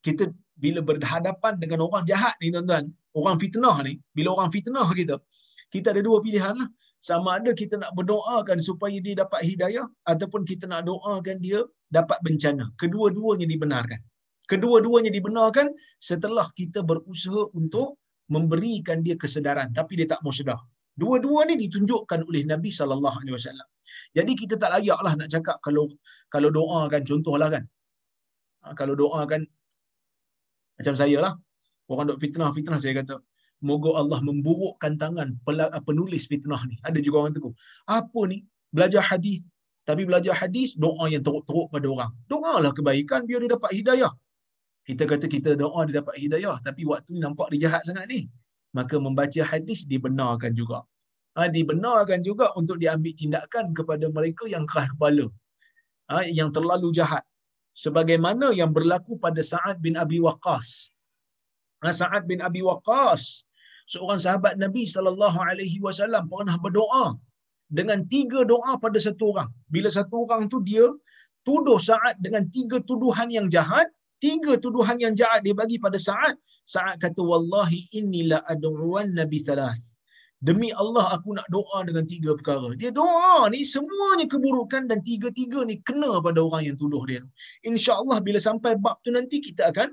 [0.05, 0.23] kita
[0.63, 2.89] bila berhadapan dengan orang jahat ni tuan-tuan,
[3.19, 5.15] orang fitnah ni, bila orang fitnah kita,
[5.73, 6.69] kita ada dua pilihan lah.
[7.05, 11.61] Sama ada kita nak berdoakan supaya dia dapat hidayah ataupun kita nak doakan dia
[11.93, 12.65] dapat bencana.
[12.81, 14.01] Kedua-duanya dibenarkan
[14.51, 17.97] kedua-duanya dibenarkan setelah kita berusaha untuk
[18.33, 20.59] memberikan dia kesedaran tapi dia tak mau sedar.
[20.95, 23.67] Dua-dua ni ditunjukkan oleh Nabi sallallahu alaihi wasallam.
[24.15, 25.91] Jadi kita tak layaklah nak cakap kalau
[26.31, 27.63] kalau doa kan contohlah kan.
[28.63, 29.43] Ha, kalau doa kan
[30.79, 31.33] macam saya lah.
[31.91, 33.21] Orang dok fitnah-fitnah saya kata,
[33.61, 35.37] moga Allah memburukkan tangan
[35.85, 36.81] penulis fitnah ni.
[36.81, 37.53] Ada juga orang tegur.
[37.85, 38.41] Apa ni?
[38.73, 39.45] Belajar hadis.
[39.85, 42.11] Tapi belajar hadis, doa yang teruk-teruk pada orang.
[42.25, 44.11] Doalah kebaikan biar dia dapat hidayah
[44.87, 48.21] kita kata kita doa dia dapat hidayah tapi waktu ni nampak dia jahat sangat ni.
[48.77, 50.79] Maka membaca hadis dibenarkan juga.
[51.35, 55.25] Ha, dibenarkan juga untuk diambil tindakan kepada mereka yang keras kepala.
[56.11, 57.23] Ha, yang terlalu jahat.
[57.83, 60.67] Sebagaimana yang berlaku pada Sa'ad bin Abi Waqqas.
[61.83, 63.43] Ha, Sa'ad bin Abi Waqqas
[63.93, 67.05] seorang sahabat Nabi sallallahu alaihi wasallam pernah berdoa
[67.77, 69.49] dengan tiga doa pada satu orang.
[69.73, 70.85] Bila satu orang tu dia
[71.47, 73.87] tuduh Sa'ad dengan tiga tuduhan yang jahat
[74.25, 76.35] tiga tuduhan yang jahat dia bagi pada Sa'ad.
[76.73, 79.83] Sa'ad kata, Wallahi inilah adu'uan Nabi Thalath.
[80.47, 82.69] Demi Allah aku nak doa dengan tiga perkara.
[82.81, 87.21] Dia doa ni semuanya keburukan dan tiga-tiga ni kena pada orang yang tuduh dia.
[87.69, 89.89] InsyaAllah bila sampai bab tu nanti kita akan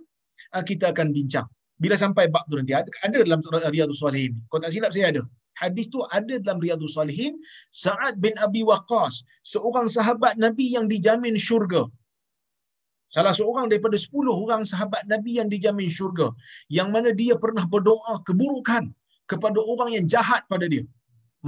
[0.57, 1.47] ah, kita akan bincang.
[1.83, 3.41] Bila sampai bab tu nanti ada, ada dalam
[3.75, 4.33] Riyadhus Salihin.
[4.51, 5.23] Kau tak silap saya ada.
[5.63, 7.39] Hadis tu ada dalam Riyadhus Salihin.
[7.73, 11.87] Sa'ad bin Abi Waqqas, seorang sahabat Nabi yang dijamin syurga.
[13.15, 16.33] Salah seorang daripada sepuluh orang sahabat Nabi yang dijamin syurga.
[16.73, 18.89] Yang mana dia pernah berdoa keburukan
[19.29, 20.85] kepada orang yang jahat pada dia.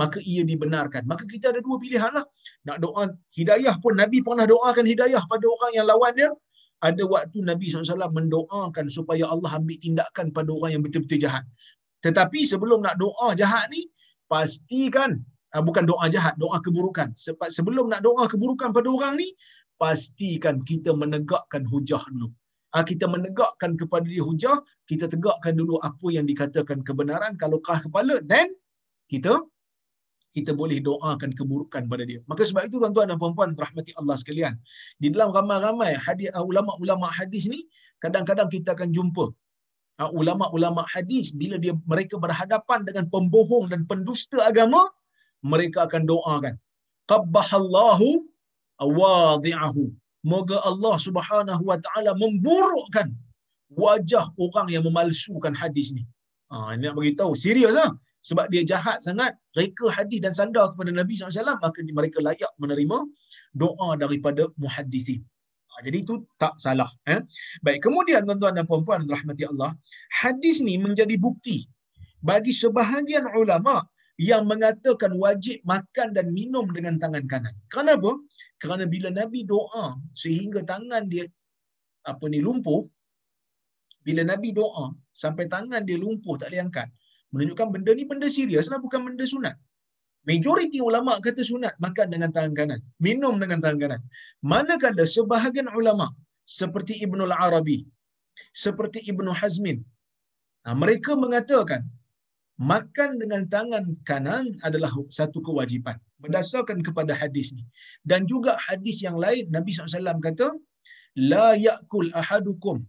[0.01, 1.03] Maka ia dibenarkan.
[1.11, 2.25] Maka kita ada dua pilihan lah.
[2.69, 3.03] Nak doa
[3.39, 6.31] hidayah pun Nabi pernah doakan hidayah pada orang yang lawan dia.
[6.85, 11.45] Ada waktu Nabi SAW mendoakan supaya Allah ambil tindakan pada orang yang betul-betul jahat.
[12.05, 13.89] Tetapi sebelum nak doa jahat ni,
[14.29, 15.17] pastikan
[15.57, 17.09] ah, bukan doa jahat, doa keburukan.
[17.17, 19.33] Sebab sebelum nak doa keburukan pada orang ni,
[19.83, 22.29] pastikan kita menegakkan hujah dulu.
[22.75, 24.57] Ha, kita menegakkan kepada dia hujah,
[24.91, 27.39] kita tegakkan dulu apa yang dikatakan kebenaran.
[27.39, 28.51] Kalau kah kepala, then
[29.07, 29.39] kita
[30.35, 32.19] kita boleh doakan keburukan pada dia.
[32.27, 34.59] Maka sebab itu tuan-tuan dan puan-puan rahmati Allah sekalian.
[34.99, 37.71] Di dalam ramai-ramai hadis ah, ulama-ulama hadis ni
[38.03, 39.31] kadang-kadang kita akan jumpa
[39.99, 44.91] ha, ulama-ulama hadis bila dia mereka berhadapan dengan pembohong dan pendusta agama,
[45.47, 46.55] mereka akan doakan.
[47.11, 48.09] Qabbahallahu
[48.81, 49.93] wadi'ahu.
[50.25, 53.13] Moga Allah Subhanahu wa taala memburukkan
[53.77, 56.03] wajah orang yang memalsukan hadis ni.
[56.49, 57.93] Ha, ini nak bagi tahu serius ah.
[58.25, 63.05] sebab dia jahat sangat, reka hadis dan sandar kepada Nabi SAW, maka mereka layak menerima
[63.53, 65.21] doa daripada muhaddisin.
[65.69, 66.89] Ha, jadi itu tak salah.
[67.05, 67.21] Eh?
[67.61, 69.77] Baik, kemudian tuan-tuan dan puan-puan rahmati Allah,
[70.09, 71.69] hadis ni menjadi bukti
[72.25, 73.85] bagi sebahagian ulama
[74.17, 77.55] yang mengatakan wajib makan dan minum dengan tangan kanan.
[77.69, 78.15] Kenapa?
[78.65, 79.87] Kerana bila Nabi doa
[80.23, 81.25] sehingga tangan dia
[82.13, 82.81] apa ni lumpuh,
[84.07, 84.87] bila Nabi doa
[85.23, 86.89] sampai tangan dia lumpuh tak boleh angkat,
[87.33, 89.57] menunjukkan benda ni benda serius lah bukan benda sunat.
[90.29, 94.01] Majoriti ulama kata sunat makan dengan tangan kanan, minum dengan tangan kanan.
[94.53, 96.07] Manakala sebahagian ulama
[96.61, 97.79] seperti Ibnul Arabi,
[98.65, 99.79] seperti Ibnu Hazmin,
[100.65, 101.83] nah, mereka mengatakan
[102.59, 107.65] makan dengan tangan kanan adalah satu kewajipan berdasarkan kepada hadis ni.
[108.07, 110.55] Dan juga hadis yang lain Nabi SAW kata,
[111.15, 112.83] La ya'kul ahadukum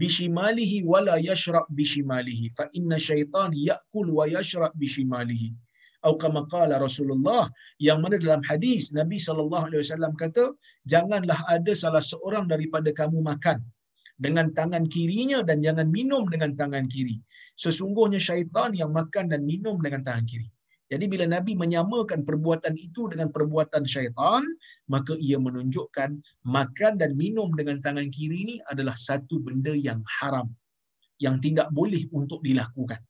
[0.00, 5.52] bishimalihi wala yashrab bishimalihi fa inna syaitan ya'kul wa yashrab bishimalihi
[6.02, 7.46] atau kama qala Rasulullah
[7.86, 10.44] yang mana dalam hadis Nabi sallallahu alaihi wasallam kata
[10.92, 13.58] janganlah ada salah seorang daripada kamu makan
[14.24, 17.16] dengan tangan kirinya dan jangan minum dengan tangan kiri
[17.56, 20.48] sesungguhnya syaitan yang makan dan minum dengan tangan kiri
[20.92, 24.44] jadi bila Nabi menyamakan perbuatan itu dengan perbuatan syaitan,
[24.92, 30.52] maka ia menunjukkan makan dan minum dengan tangan kiri ini adalah satu benda yang haram.
[31.16, 33.00] Yang tidak boleh untuk dilakukan.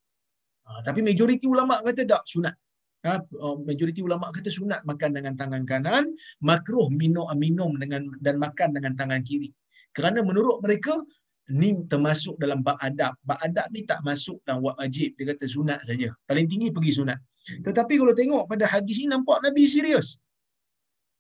[0.63, 2.55] Ha, tapi majoriti ulama kata tak sunat.
[3.03, 6.07] Ha, uh, majoriti ulama kata sunat makan dengan tangan kanan,
[6.39, 9.51] makruh minum minum dengan dan makan dengan tangan kiri.
[9.91, 11.03] Kerana menurut mereka
[11.51, 13.19] ni termasuk dalam bab adab.
[13.27, 15.17] Bab adab ni tak masuk dalam wajib.
[15.19, 16.15] Dia kata sunat saja.
[16.31, 17.19] Paling tinggi pergi sunat.
[17.67, 20.23] Tetapi kalau tengok pada hadis ni nampak Nabi serius.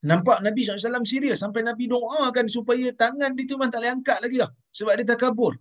[0.02, 4.18] Nampak Nabi SAW serius sampai Nabi doakan supaya tangan dia tu memang tak boleh angkat
[4.22, 4.50] lagi lah.
[4.74, 5.54] Sebab dia takabur.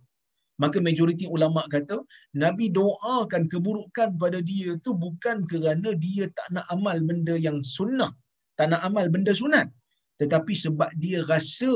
[0.62, 1.96] Maka majoriti ulama kata
[2.38, 8.10] Nabi doakan keburukan pada dia tu bukan kerana dia tak nak amal benda yang sunnah.
[8.58, 9.66] Tak nak amal benda sunat.
[10.20, 11.72] Tetapi sebab dia rasa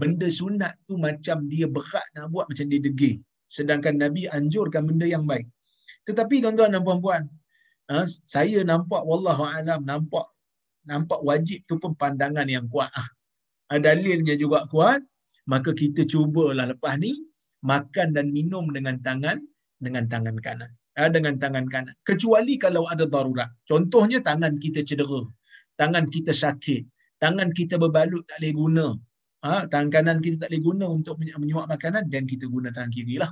[0.00, 3.16] benda sunat tu macam dia berat nak buat macam dia degil.
[3.56, 5.46] Sedangkan Nabi anjurkan benda yang baik.
[6.08, 7.22] Tetapi tuan-tuan dan puan-puan,
[7.88, 10.26] ha, saya nampak wallahu alam nampak
[10.84, 13.08] nampak wajib tu pun pandangan yang kuat ah.
[13.72, 15.00] Ha, dalilnya juga kuat,
[15.48, 17.16] maka kita cubalah lepas ni
[17.64, 19.40] makan dan minum dengan tangan
[19.80, 20.70] dengan tangan kanan.
[21.00, 21.94] Ha, dengan tangan kanan.
[22.04, 23.50] Kecuali kalau ada darurat.
[23.66, 25.24] Contohnya tangan kita cedera.
[25.80, 26.86] Tangan kita sakit.
[27.18, 28.86] Tangan kita berbalut tak boleh guna
[29.44, 33.20] ha, tangan kanan kita tak boleh guna untuk menyuap makanan dan kita guna tangan kiri
[33.20, 33.30] lah.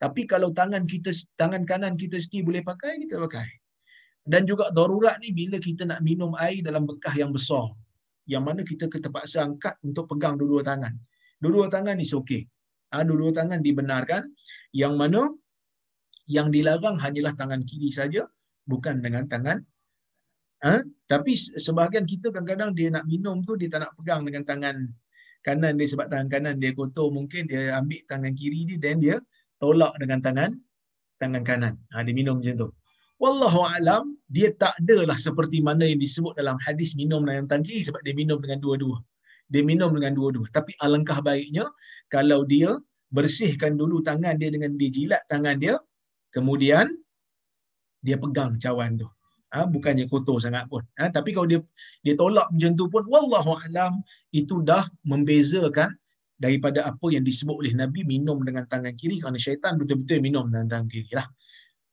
[0.00, 3.48] Tapi kalau tangan kita tangan kanan kita mesti boleh pakai, kita pakai.
[4.24, 7.68] Dan juga darurat ni bila kita nak minum air dalam bekah yang besar.
[8.30, 10.94] Yang mana kita terpaksa angkat untuk pegang dua-dua tangan.
[11.42, 12.46] Dua-dua tangan ni okey.
[12.94, 14.30] Ha, dua-dua tangan dibenarkan.
[14.70, 15.20] Yang mana
[16.30, 18.22] yang dilarang hanyalah tangan kiri saja,
[18.70, 19.66] bukan dengan tangan
[20.60, 20.84] Ha?
[21.08, 24.76] Tapi sebahagian kita kadang-kadang dia nak minum tu dia tak nak pegang dengan tangan
[25.46, 29.16] kanan dia sebab tangan kanan dia kotor mungkin dia ambil tangan kiri dia dan dia
[29.60, 30.50] tolak dengan tangan
[31.20, 31.74] tangan kanan.
[31.92, 32.68] Ha, dia minum macam tu.
[33.20, 37.84] Wallahu alam dia tak adalah seperti mana yang disebut dalam hadis minum dengan tangan kiri
[37.84, 38.96] sebab dia minum dengan dua-dua.
[39.52, 40.48] Dia minum dengan dua-dua.
[40.48, 41.68] Tapi alangkah baiknya
[42.08, 42.80] kalau dia
[43.10, 45.74] bersihkan dulu tangan dia dengan dia jilat tangan dia
[46.30, 46.86] kemudian
[48.06, 49.06] dia pegang cawan tu
[49.54, 50.82] ha, bukannya kotor sangat pun.
[50.98, 51.60] Ha, tapi kalau dia
[52.06, 55.94] dia tolak macam tu pun, wallahu alam itu dah membezakan
[56.40, 60.66] daripada apa yang disebut oleh Nabi minum dengan tangan kiri kerana syaitan betul-betul minum dengan
[60.70, 61.28] tangan kiri lah.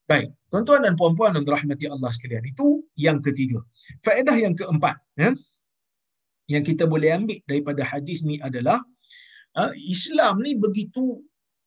[0.08, 2.40] Baik, tuan-tuan dan puan-puan yang dirahmati Allah sekalian.
[2.48, 3.60] Itu yang ketiga.
[4.00, 5.36] Faedah yang keempat, ya,
[6.48, 8.80] yang kita boleh ambil daripada hadis ni adalah
[9.52, 11.20] ha, Islam ni begitu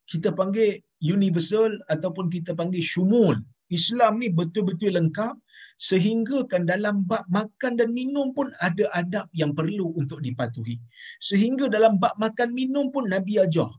[0.09, 3.37] kita panggil universal ataupun kita panggil syumul.
[3.77, 5.35] Islam ni betul-betul lengkap
[5.89, 10.77] sehingga kan dalam bab makan dan minum pun ada adab yang perlu untuk dipatuhi.
[11.23, 13.71] Sehingga dalam bab makan minum pun Nabi ajar.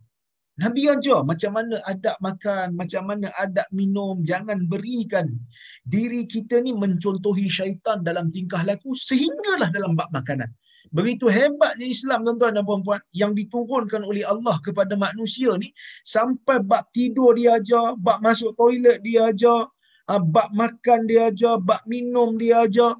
[0.61, 5.33] Nabi ajar macam mana adab makan, macam mana adab minum, jangan berikan
[5.89, 10.51] diri kita ni mencontohi syaitan dalam tingkah laku sehinggalah dalam bab makanan.
[10.93, 15.73] Begitu hebatnya Islam tuan-tuan dan puan-puan yang diturunkan oleh Allah kepada manusia ni
[16.05, 19.73] sampai bab tidur dia ajar, bab masuk toilet dia ajar,
[20.11, 22.99] Ah, bak makan dia ajar, bak minum dia ajar.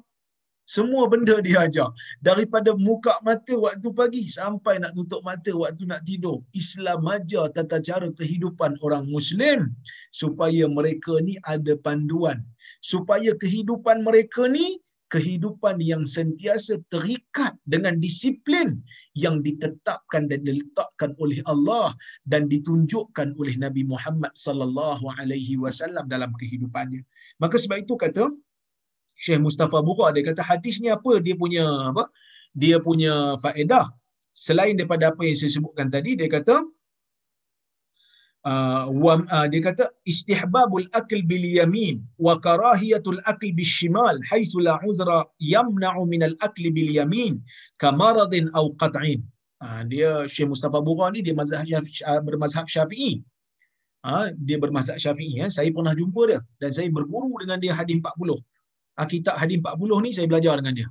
[0.63, 1.91] Semua benda dia ajar.
[2.23, 6.39] Daripada muka mata waktu pagi sampai nak tutup mata waktu nak tidur.
[6.55, 9.75] Islam ajar tata cara kehidupan orang Muslim.
[10.15, 12.39] Supaya mereka ni ada panduan.
[12.79, 14.79] Supaya kehidupan mereka ni
[15.13, 18.81] kehidupan yang sentiasa terikat dengan disiplin
[19.13, 21.93] yang ditetapkan dan diletakkan oleh Allah
[22.25, 27.05] dan ditunjukkan oleh Nabi Muhammad sallallahu alaihi wasallam dalam kehidupannya.
[27.37, 28.25] Maka sebab itu kata
[29.21, 32.09] Syekh Mustafa Bukhari dia kata hadis ni apa dia punya apa?
[32.57, 33.93] Dia punya faedah
[34.33, 36.65] selain daripada apa yang saya sebutkan tadi dia kata
[38.51, 44.59] uh, wa, uh, dia kata istihbabul akl bil yamin wa karahiyatul akl bil shimal haitsu
[44.67, 47.39] la uzra yamna'u min al akl bil yamin
[47.79, 49.23] kamaradin aw qat'in.
[49.63, 53.23] Uh, dia Syekh Mustafa Bukhari ni dia mazhab Syafi'i uh, bermazhab Syafi'i.
[54.03, 57.95] Uh, dia bermazhab Syafi'i ya saya pernah jumpa dia dan saya berguru dengan dia hadis
[58.03, 58.35] 40
[58.99, 60.87] uh, kitab hadis 40 ni saya belajar dengan dia.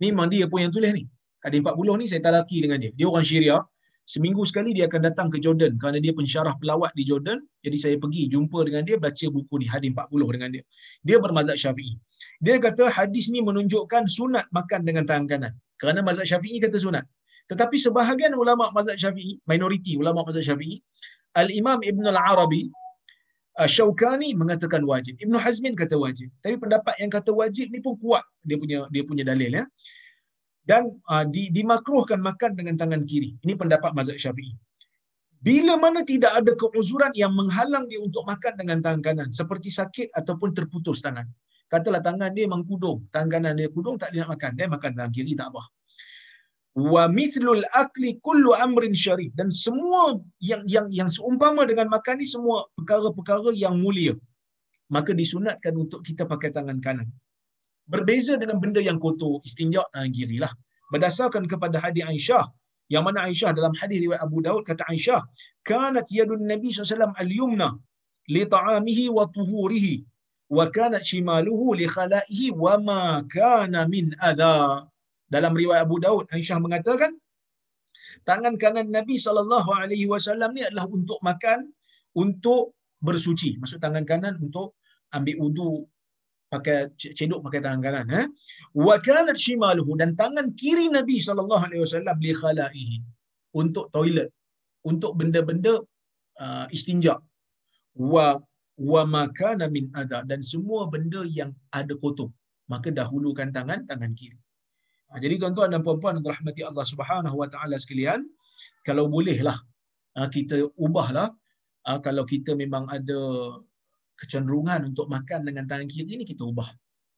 [0.00, 1.04] Memang dia pun yang tulis ni.
[1.44, 2.90] Hadis 40 ni saya talaki dengan dia.
[2.96, 3.60] Dia orang Syria
[4.04, 7.40] seminggu sekali dia akan datang ke Jordan kerana dia pensyarah pelawat di Jordan.
[7.64, 10.64] Jadi saya pergi jumpa dengan dia, baca buku ni, hadis 40 dengan dia.
[11.08, 11.96] Dia bermazhab syafi'i.
[12.44, 15.52] Dia kata hadis ni menunjukkan sunat makan dengan tangan kanan.
[15.80, 17.04] Kerana mazhab syafi'i kata sunat.
[17.48, 20.80] Tetapi sebahagian ulama mazhab syafi'i, minoriti ulama mazhab syafi'i,
[21.34, 22.70] Al-Imam Ibn Al-Arabi,
[23.58, 25.18] uh, Syaukani mengatakan wajib.
[25.18, 26.30] Ibn Hazmin kata wajib.
[26.44, 29.64] Tapi pendapat yang kata wajib ni pun kuat dia punya dia punya dalil ya
[30.64, 33.36] dan uh, di, dimakruhkan makan dengan tangan kiri.
[33.44, 34.56] Ini pendapat mazhab Syafi'i.
[35.44, 40.08] Bila mana tidak ada keuzuran yang menghalang dia untuk makan dengan tangan kanan, seperti sakit
[40.16, 41.28] ataupun terputus tangan.
[41.68, 44.90] Katalah tangan dia memang kudung, tangan kanan dia kudung tak dia nak makan, dia makan
[44.96, 45.62] tangan kiri tak apa.
[46.74, 52.26] Wa mithlul akli kullu amrin syarif dan semua yang yang yang seumpama dengan makan ni
[52.26, 54.16] semua perkara-perkara yang mulia.
[54.88, 57.08] Maka disunatkan untuk kita pakai tangan kanan
[57.92, 60.52] berbeza dengan benda yang kotor istinja tangan kiri lah.
[60.92, 62.44] Berdasarkan kepada hadis Aisyah
[62.92, 65.20] yang mana Aisyah dalam hadis riwayat Abu Daud kata Aisyah
[65.64, 67.68] kanat yadun Nabi SAW al-yumna
[68.34, 69.94] li ta'amihi wa tuhurihi
[70.56, 73.02] wa kanat shimaluhu li khalaihi wa ma
[73.36, 74.84] kana min adha.
[75.34, 77.12] Dalam riwayat Abu Daud Aisyah mengatakan
[78.28, 81.72] tangan kanan Nabi sallallahu alaihi wasallam ni adalah untuk makan
[82.14, 83.60] untuk bersuci.
[83.60, 84.76] Maksud tangan kanan untuk
[85.16, 85.72] ambil wudu
[86.54, 86.78] pakai
[87.18, 88.26] cedok pakai tangan kanan eh
[88.86, 92.96] wa kanat shimaluhu dan tangan kiri Nabi sallallahu alaihi wasallam li khalaihi
[93.60, 94.28] untuk toilet
[94.90, 95.74] untuk benda-benda
[96.44, 97.14] uh, istinja.
[98.12, 98.26] Wa
[98.90, 102.30] wa makana min adha dan semua benda yang ada kotor.
[102.72, 104.38] Maka dahulukan tangan tangan kiri.
[105.12, 108.20] Ha, jadi tuan-tuan dan puan-puan yang Allah Subhanahu wa taala sekalian
[108.88, 109.58] kalau bolehlah
[110.18, 111.28] uh, kita ubahlah
[111.88, 113.20] uh, kalau kita memang ada
[114.20, 116.66] kecenderungan untuk makan dengan tangan kiri ni kita ubah.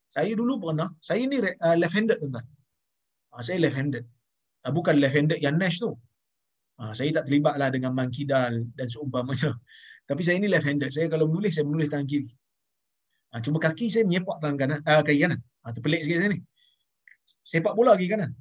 [0.07, 2.47] Saya dulu pernah, saya ni uh, left-handed tuan-tuan.
[3.35, 4.05] Uh, saya left-handed.
[4.65, 5.93] Uh, bukan left-handed yang Nash tu.
[6.77, 9.53] Uh, saya tak terlibatlah dengan mankidal dan seumpamanya.
[10.09, 10.89] Tapi saya ni left-handed.
[10.95, 12.31] Saya kalau menulis, saya menulis tangan kiri.
[13.45, 15.41] Cuma kaki saya menyepak tangan kanan, uh, kaki kanan.
[15.67, 16.41] Terpelik sikit saya ni.
[17.45, 18.33] Sepak bola kaki kanan.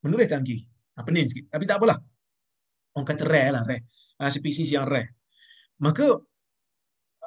[0.00, 0.64] Menulis tangan kiri.
[1.02, 1.50] Pening sikit.
[1.50, 1.98] Tapi tak apalah.
[2.94, 3.84] Orang kata rare lah, rare.
[4.30, 5.16] Spesies yang rare.
[5.82, 6.20] Maka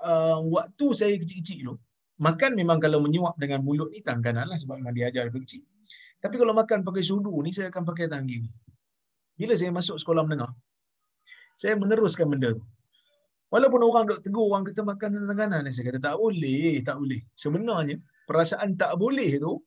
[0.02, 1.76] uh, waktu saya kecil-kecil dulu,
[2.20, 5.44] makan memang kalau menyuap dengan mulut ni tangan kanan lah sebab memang dia ajar dari
[5.44, 5.64] kecil.
[6.24, 8.50] Tapi kalau makan pakai sudu ni, saya akan pakai tangan kiri.
[9.36, 10.52] Bila saya masuk sekolah menengah,
[11.54, 12.64] saya meneruskan benda tu.
[13.54, 17.22] Walaupun orang dok tegur, orang kata makan tangan kanan, saya kata tak boleh, tak boleh.
[17.38, 19.62] Sebenarnya, perasaan tak boleh tu,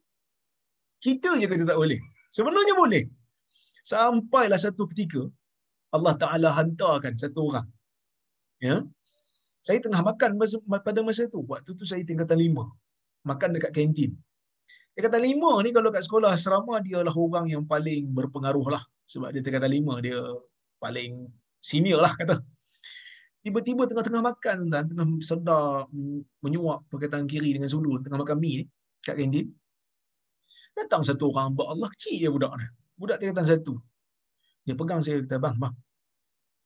[0.98, 2.00] kita je kata tak boleh.
[2.34, 3.04] Sebenarnya boleh.
[3.86, 5.24] Sampailah satu ketika,
[5.94, 7.68] Allah Ta'ala hantarkan satu orang.
[8.58, 8.82] Ya,
[9.68, 10.40] saya tengah makan
[10.80, 11.44] pada masa tu.
[11.44, 12.72] Waktu tu saya tingkatan lima.
[13.28, 14.16] Makan dekat kantin.
[14.96, 18.80] Tingkatan lima ni kalau kat sekolah asrama, dia lah orang yang paling berpengaruh lah.
[19.12, 20.16] Sebab dia tingkatan lima, dia
[20.80, 21.28] paling
[21.60, 22.40] senior lah kata.
[23.44, 25.84] Tiba-tiba tengah-tengah makan, tuan, tengah sedar
[26.40, 28.64] menyuap pakai tangan kiri dengan sulu, tengah makan mi ni,
[29.04, 29.52] kat kantin.
[30.72, 32.66] Datang satu orang, buat Allah kecil je budak ni.
[32.96, 33.76] Budak tingkatan satu.
[34.64, 35.76] Dia pegang saya, kata, bang, bang,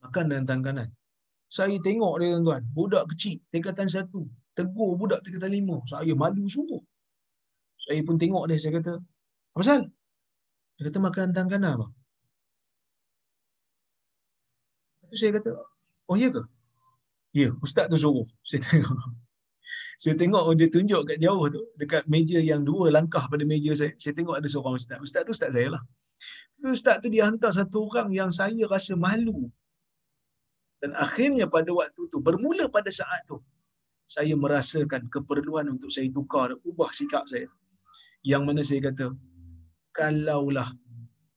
[0.06, 0.88] makan dengan tangan kanan.
[1.52, 4.24] Saya tengok dia tuan-tuan, budak kecil, tingkatan satu,
[4.56, 5.84] tegur budak tingkatan lima.
[5.84, 6.80] Saya malu sungguh.
[7.76, 9.80] Saya pun tengok dia, saya kata, apa pasal?
[10.80, 11.92] Dia kata makan tangan kanan bang.
[15.04, 15.50] Lepas saya kata,
[16.08, 16.42] oh iya ke?
[17.36, 18.28] Ya, ustaz tu suruh.
[18.48, 19.00] Saya tengok.
[19.96, 23.96] Saya tengok dia tunjuk kat jauh tu, dekat meja yang dua langkah pada meja saya.
[23.96, 25.00] Saya tengok ada seorang ustaz.
[25.00, 25.82] Ustaz tu ustaz saya lah.
[26.60, 29.48] Ustaz tu dia hantar satu orang yang saya rasa malu
[30.82, 33.38] dan akhirnya pada waktu tu, bermula pada saat tu,
[34.10, 37.46] saya merasakan keperluan untuk saya tukar, ubah sikap saya.
[38.26, 39.14] Yang mana saya kata,
[39.94, 40.74] kalaulah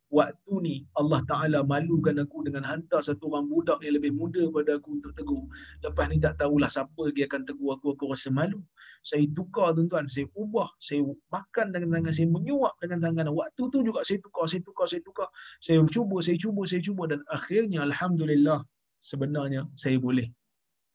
[0.09, 4.81] waktu ni Allah Ta'ala malukan aku dengan hantar satu orang budak yang lebih muda pada
[4.81, 5.45] aku untuk tegur.
[5.85, 8.65] Lepas ni tak tahulah siapa lagi akan tegur aku, aku rasa malu.
[9.05, 13.29] Saya tukar tuan-tuan, saya ubah, saya makan dengan tangan, saya menyuap dengan tangan.
[13.29, 15.29] Waktu tu juga saya tukar, saya tukar, saya tukar.
[15.61, 18.65] Saya cuba, saya cuba, saya cuba dan akhirnya Alhamdulillah
[19.05, 20.25] sebenarnya saya boleh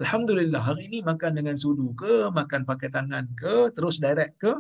[0.01, 4.57] Alhamdulillah hari ini makan dengan sudu ke, makan pakai tangan ke, terus direct ke,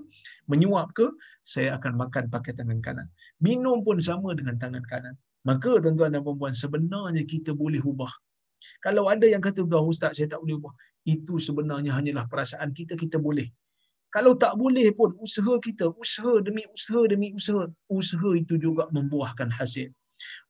[0.52, 1.08] menyuap ke,
[1.48, 3.08] saya akan makan pakai tangan kanan.
[3.40, 5.16] Minum pun sama dengan tangan kanan.
[5.48, 8.12] Maka tuan-tuan dan puan sebenarnya kita boleh ubah.
[8.84, 10.76] Kalau ada yang kata, Ustaz saya tak boleh ubah.
[11.08, 13.48] Itu sebenarnya hanyalah perasaan kita, kita boleh.
[14.12, 19.48] Kalau tak boleh pun, usaha kita, usaha demi usaha demi usaha, usaha itu juga membuahkan
[19.48, 19.88] hasil.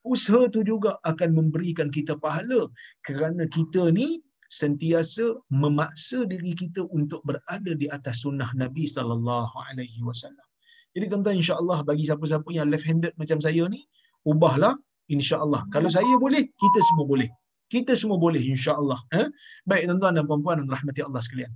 [0.05, 2.69] Usaha itu juga akan memberikan kita pahala
[3.07, 10.03] kerana kita ni sentiasa memaksa diri kita untuk berada di atas sunnah Nabi sallallahu alaihi
[10.03, 10.47] wasallam.
[10.91, 13.87] Jadi tuan-tuan insya-Allah bagi siapa-siapa yang left handed macam saya ni,
[14.27, 14.75] ubahlah
[15.07, 15.63] insya-Allah.
[15.71, 17.31] Kalau saya boleh, kita semua boleh.
[17.71, 18.99] Kita semua boleh insya-Allah.
[19.15, 19.31] Eh?
[19.63, 21.53] Baik tuan-tuan dan puan-puan dan rahmati Allah sekalian.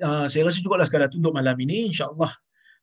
[0.00, 2.32] Uh, saya rasa cukuplah sekadar untuk malam ini insya-Allah.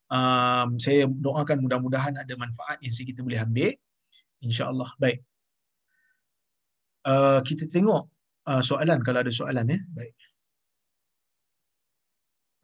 [0.10, 3.72] Um, saya doakan mudah-mudahan ada manfaat yang kita boleh ambil.
[4.41, 4.89] InsyaAllah.
[4.97, 5.22] Baik.
[7.05, 8.10] Uh, kita tengok
[8.49, 9.80] uh, soalan kalau ada soalan ya.
[9.93, 10.18] Baik.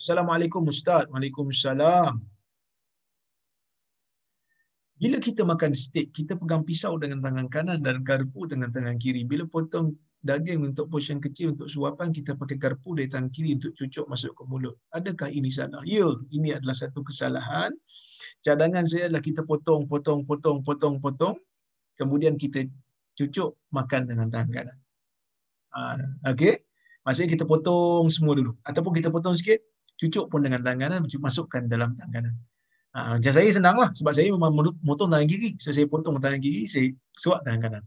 [0.02, 1.06] Assalamualaikum Ustaz.
[1.14, 2.20] Waalaikumsalam.
[4.96, 9.28] Bila kita makan steak, kita pegang pisau dengan tangan kanan dan garpu dengan tangan kiri.
[9.28, 9.92] Bila potong
[10.26, 14.34] daging untuk portion kecil untuk suapan, kita pakai garpu dari tangan kiri untuk cucuk masuk
[14.34, 14.76] ke mulut.
[14.98, 15.86] Adakah ini salah?
[15.86, 17.72] Ya, ini adalah satu kesalahan.
[18.42, 21.38] Cadangan saya adalah kita potong, potong, potong, potong, potong.
[21.96, 22.66] Kemudian kita
[23.14, 24.78] cucuk makan dengan tangan kanan.
[25.78, 26.02] Ah,
[26.34, 26.60] okey.
[27.06, 28.58] Maksudnya kita potong semua dulu.
[28.66, 29.62] Ataupun kita potong sikit,
[30.02, 32.34] cucuk pun dengan tangan kanan, masukkan dalam tangan kanan.
[32.98, 33.94] Ha, macam saya senang lah.
[33.94, 35.54] Sebab saya memang potong tangan kiri.
[35.62, 37.84] So, saya potong tangan kiri, saya suap tangan kanan.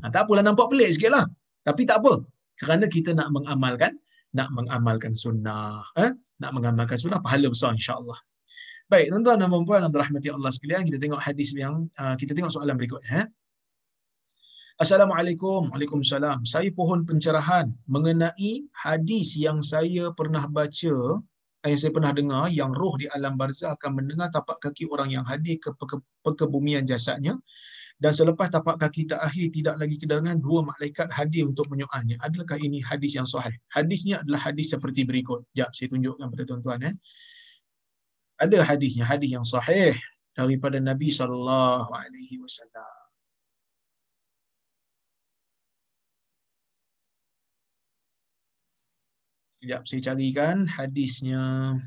[0.00, 1.26] Ha, tak apalah nampak pelik sikit lah.
[1.64, 2.22] Tapi tak apa.
[2.60, 3.98] Kerana kita nak mengamalkan,
[4.36, 5.82] nak mengamalkan sunnah.
[5.98, 6.12] Eh?
[6.38, 8.18] Nak mengamalkan sunnah, pahala besar insyaAllah.
[8.92, 12.52] Baik, tuan-tuan dan puan-puan dan rahmati Allah sekalian, kita tengok hadis yang, uh, kita tengok
[12.52, 13.00] soalan berikut.
[13.08, 13.24] Eh?
[14.74, 15.70] Assalamualaikum.
[15.70, 16.42] Waalaikumsalam.
[16.44, 21.22] Saya pohon pencerahan mengenai hadis yang saya pernah baca,
[21.64, 25.24] yang saya pernah dengar, yang roh di alam barzah akan mendengar tapak kaki orang yang
[25.24, 25.70] hadir ke
[26.26, 27.38] perkebumian jasadnya.
[27.94, 32.18] Dan selepas tapak kaki tak akhir, tidak lagi kedengaran dua malaikat hadir untuk menyoalnya.
[32.26, 33.54] Adakah ini hadis yang sahih?
[33.70, 35.46] Hadisnya adalah hadis seperti berikut.
[35.54, 36.80] Sekejap, saya tunjukkan kepada tuan-tuan.
[36.90, 36.94] Eh.
[38.42, 39.94] Ada hadisnya, hadis yang sahih
[40.34, 41.86] daripada Nabi SAW.
[49.54, 51.78] Sekejap saya carikan hadisnya.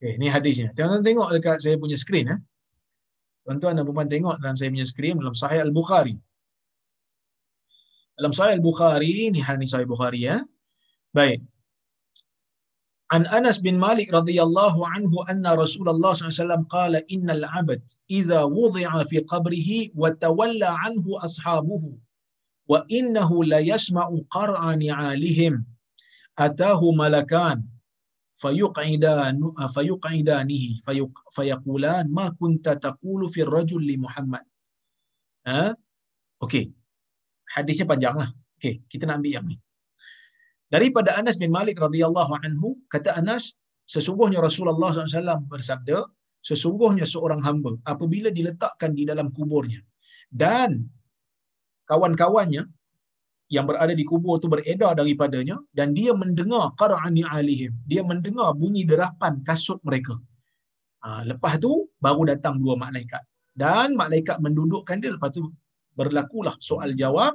[0.00, 0.72] Eh, okay, ini hadisnya.
[0.72, 2.24] Tuan-tuan tengok dekat saya punya skrin.
[2.32, 2.40] Eh.
[3.44, 6.16] Tuan-tuan dan perempuan tengok dalam saya punya skrin dalam Sahih Al-Bukhari.
[8.16, 10.24] Dalam Sahih Al-Bukhari, ini hadis ini Sahih Bukhari.
[10.24, 10.40] Eh.
[11.12, 11.44] Baik.
[13.12, 19.20] An Anas bin Malik radhiyallahu anhu anna Rasulullah SAW qala innal abad idha wudhi'a fi
[19.26, 21.98] qabrihi wa tawalla anhu ashabuhu
[22.70, 25.66] wa innahu la yasma'u qar'a ni'alihim
[26.38, 27.66] atahu malakan
[28.42, 30.70] fayuqidanu ah, fayuqidanihi
[31.36, 34.44] fayaqulan ma kunta taqulu fi rajul li Muhammad.
[35.48, 35.72] Ha?
[36.44, 36.64] Okey.
[37.54, 38.30] Hadisnya panjanglah.
[38.56, 39.56] Okey, kita nak ambil yang ni.
[40.74, 43.58] Daripada Anas bin Malik radhiyallahu anhu, kata Anas,
[43.90, 46.06] sesungguhnya Rasulullah SAW bersabda,
[46.40, 49.80] sesungguhnya seorang hamba apabila diletakkan di dalam kuburnya
[50.32, 50.88] dan
[51.90, 52.64] kawan-kawannya
[53.54, 58.82] yang berada di kubur itu beredar daripadanya dan dia mendengar qara'ani alihim dia mendengar bunyi
[58.86, 60.14] derapan kasut mereka
[61.02, 63.22] ha, lepas tu baru datang dua malaikat
[63.58, 65.50] dan malaikat mendudukkan dia lepas tu
[65.98, 67.34] berlakulah soal jawab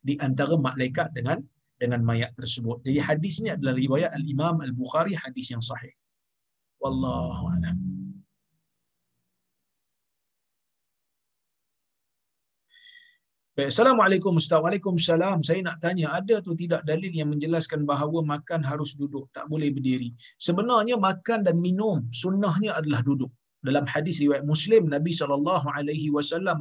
[0.00, 1.38] di antara malaikat dengan
[1.80, 2.84] dengan mayat tersebut.
[2.84, 5.92] Jadi hadis ini adalah riwayat Al-Imam Al-Bukhari hadis yang sahih.
[6.84, 7.99] Wallahu a'lam.
[13.58, 14.62] Assalamualaikum Ustaz.
[14.62, 15.42] Waalaikumsalam.
[15.42, 19.74] Saya nak tanya, ada atau tidak dalil yang menjelaskan bahawa makan harus duduk, tak boleh
[19.74, 20.14] berdiri?
[20.38, 23.26] Sebenarnya makan dan minum sunnahnya adalah duduk.
[23.66, 25.42] Dalam hadis riwayat Muslim, Nabi SAW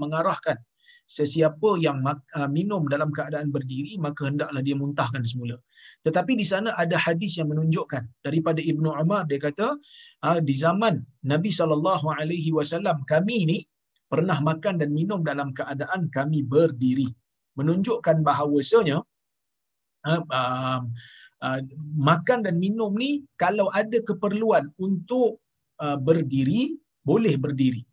[0.01, 0.57] mengarahkan
[1.05, 5.61] sesiapa yang uh, minum dalam keadaan berdiri maka hendaklah dia muntahkan semula.
[6.05, 9.77] Tetapi di sana ada hadis yang menunjukkan daripada Ibnu Umar dia kata
[10.25, 13.57] uh, di zaman Nabi sallallahu alaihi wasallam kami ni
[14.12, 17.07] pernah makan dan minum dalam keadaan kami berdiri.
[17.55, 18.97] Menunjukkan bahawasanya
[20.10, 20.82] uh, uh,
[21.45, 21.60] uh,
[21.95, 25.38] makan dan minum ni kalau ada keperluan untuk
[25.80, 27.86] uh, berdiri boleh berdiri.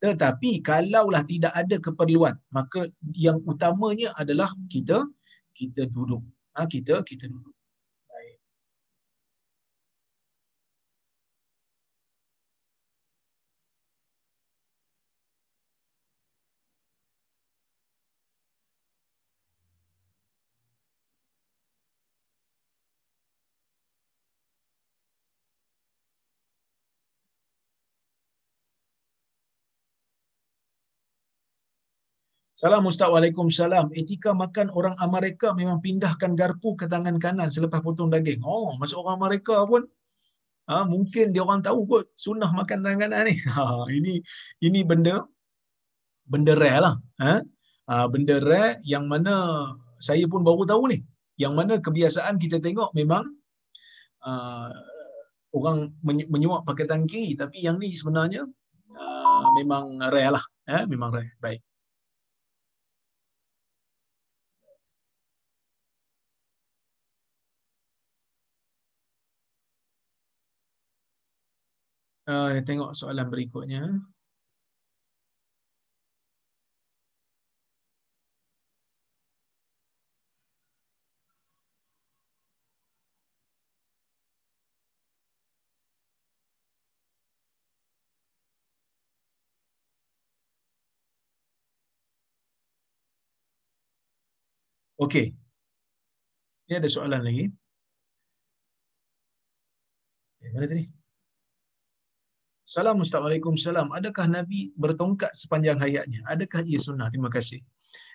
[0.00, 5.04] Tetapi kalaulah tidak ada keperluan maka yang utamanya adalah kita
[5.52, 6.24] kita duduk.
[6.56, 7.59] Ha, kita kita duduk
[32.60, 33.88] Salam Ustaz Waalaikumsalam.
[33.96, 38.44] Etika makan orang Amerika memang pindahkan garpu ke tangan kanan selepas potong daging.
[38.44, 39.88] Oh, masuk orang Amerika pun
[40.68, 43.40] ha, mungkin dia orang tahu kot sunnah makan tangan kanan ni.
[43.56, 44.20] Ha, ini
[44.60, 45.24] ini benda
[46.28, 46.94] benda rare lah.
[47.24, 47.40] Ha?
[47.88, 49.64] Ha, benda rare yang mana
[49.96, 51.00] saya pun baru tahu ni.
[51.40, 53.24] Yang mana kebiasaan kita tengok memang
[54.20, 54.68] uh,
[55.56, 58.44] orang menyuap pakai tangki tapi yang ni sebenarnya
[58.92, 60.44] uh, memang rare lah.
[60.68, 60.84] Ha?
[60.84, 61.40] Memang rare.
[61.40, 61.64] Baik.
[72.30, 73.82] Uh, tengok soalan berikutnya.
[95.00, 95.34] Okey.
[96.70, 97.50] Ini ada soalan lagi.
[100.40, 100.99] Okay, mana tadi?
[102.70, 103.90] Salam Assalamualaikum salam.
[103.90, 106.22] Adakah Nabi bertongkat sepanjang hayatnya?
[106.30, 107.10] Adakah ia sunnah?
[107.10, 107.58] Terima kasih.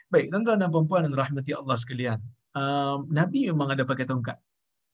[0.08, 2.24] Baik, tuan-tuan dan puan-puan dan rahmati Allah sekalian.
[2.56, 4.40] Um, Nabi memang ada pakai tongkat.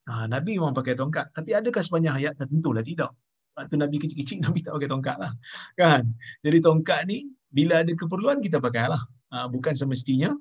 [0.10, 1.30] Ha, Nabi memang pakai tongkat.
[1.38, 2.34] Tapi adakah sepanjang hayat?
[2.42, 3.14] Tentulah tidak.
[3.54, 5.32] Waktu Nabi kecil-kecil, Nabi tak pakai tongkat lah.
[5.78, 6.10] Kan?
[6.42, 9.06] Jadi tongkat ni, bila ada keperluan, kita pakai lah.
[9.30, 10.34] Ha, bukan semestinya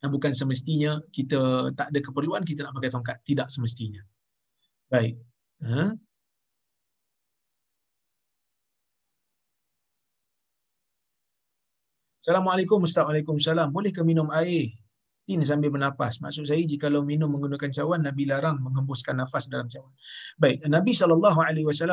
[0.00, 4.00] ha, bukan semestinya kita tak ada keperluan kita nak pakai tongkat tidak semestinya
[4.88, 5.20] baik
[5.60, 5.92] ha?
[12.26, 13.06] Assalamualaikum Ustaz.
[13.06, 13.70] Waalaikumsalam.
[13.70, 14.74] Bolehkah minum air
[15.30, 16.18] tin sambil bernafas?
[16.18, 19.94] Maksud saya jika lo minum menggunakan cawan, Nabi larang menghembuskan nafas dalam cawan.
[20.42, 21.22] Baik, Nabi SAW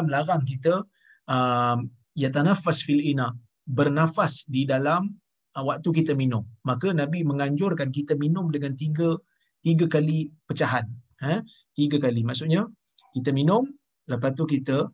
[0.09, 0.81] larang kita
[1.29, 1.85] um,
[2.17, 3.29] yatanafas fil ina,
[3.77, 5.13] bernafas di dalam
[5.53, 6.41] uh, waktu kita minum.
[6.65, 9.13] Maka Nabi menganjurkan kita minum dengan tiga
[9.61, 10.89] tiga kali pecahan.
[11.21, 11.45] Ha?
[11.77, 12.25] Tiga kali.
[12.25, 12.65] Maksudnya,
[13.13, 13.69] kita minum,
[14.09, 14.89] lepas tu kita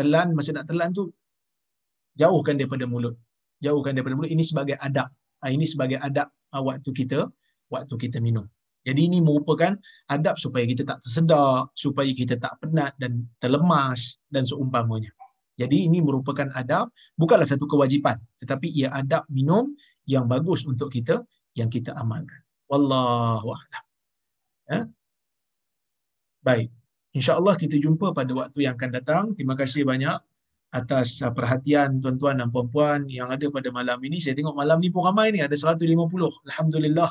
[0.00, 1.12] telan, masa nak telan tu,
[2.16, 3.20] jauhkan daripada mulut
[3.64, 4.30] jauhkan daripada mulut.
[4.30, 5.10] Ini sebagai adab.
[5.42, 7.28] Ah, ini sebagai adab ah, waktu kita
[7.68, 8.48] waktu kita minum.
[8.86, 9.76] Jadi ini merupakan
[10.08, 15.12] adab supaya kita tak tersedak supaya kita tak penat dan terlemas dan seumpamanya.
[15.58, 16.88] Jadi ini merupakan adab
[17.18, 19.74] bukanlah satu kewajipan tetapi ia adab minum
[20.06, 21.20] yang bagus untuk kita
[21.58, 22.40] yang kita amalkan.
[22.70, 23.84] Wallahu a'lam.
[24.70, 24.80] Ya?
[26.40, 26.70] Baik.
[27.12, 29.24] Insyaallah kita jumpa pada waktu yang akan datang.
[29.34, 30.16] Terima kasih banyak
[30.72, 34.20] atas uh, perhatian tuan-tuan dan puan-puan yang ada pada malam ini.
[34.20, 35.84] Saya tengok malam ni pun ramai ni, ada 150.
[36.48, 37.10] Alhamdulillah.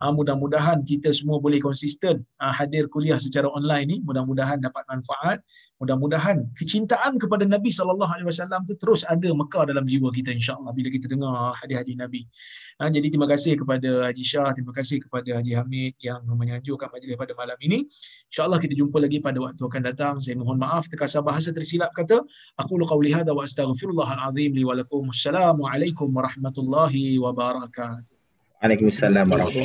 [0.00, 3.96] Uh, mudah-mudahan kita semua boleh konsisten uh, hadir kuliah secara online ni.
[4.00, 5.44] Mudah-mudahan dapat manfaat.
[5.80, 10.76] Mudah-mudahan kecintaan kepada Nabi sallallahu alaihi wasallam tu terus ada mekar dalam jiwa kita insya-Allah
[10.76, 12.28] bila kita dengar hadis-hadis Nabi.
[12.80, 17.16] Ha, jadi terima kasih kepada Haji Shah, terima kasih kepada Haji Hamid yang menyanjurkan majlis
[17.16, 17.88] pada malam ini.
[18.28, 20.14] Insya-Allah kita jumpa lagi pada waktu akan datang.
[20.20, 22.24] Saya mohon maaf terkasar bahasa tersilap kata.
[22.60, 25.08] Aku lu qauli hadza wa astaghfirullahal azim li wa lakum.
[25.08, 28.04] Assalamualaikum warahmatullahi wabarakatuh.
[28.60, 29.56] Waalaikumsalam warahmatullahi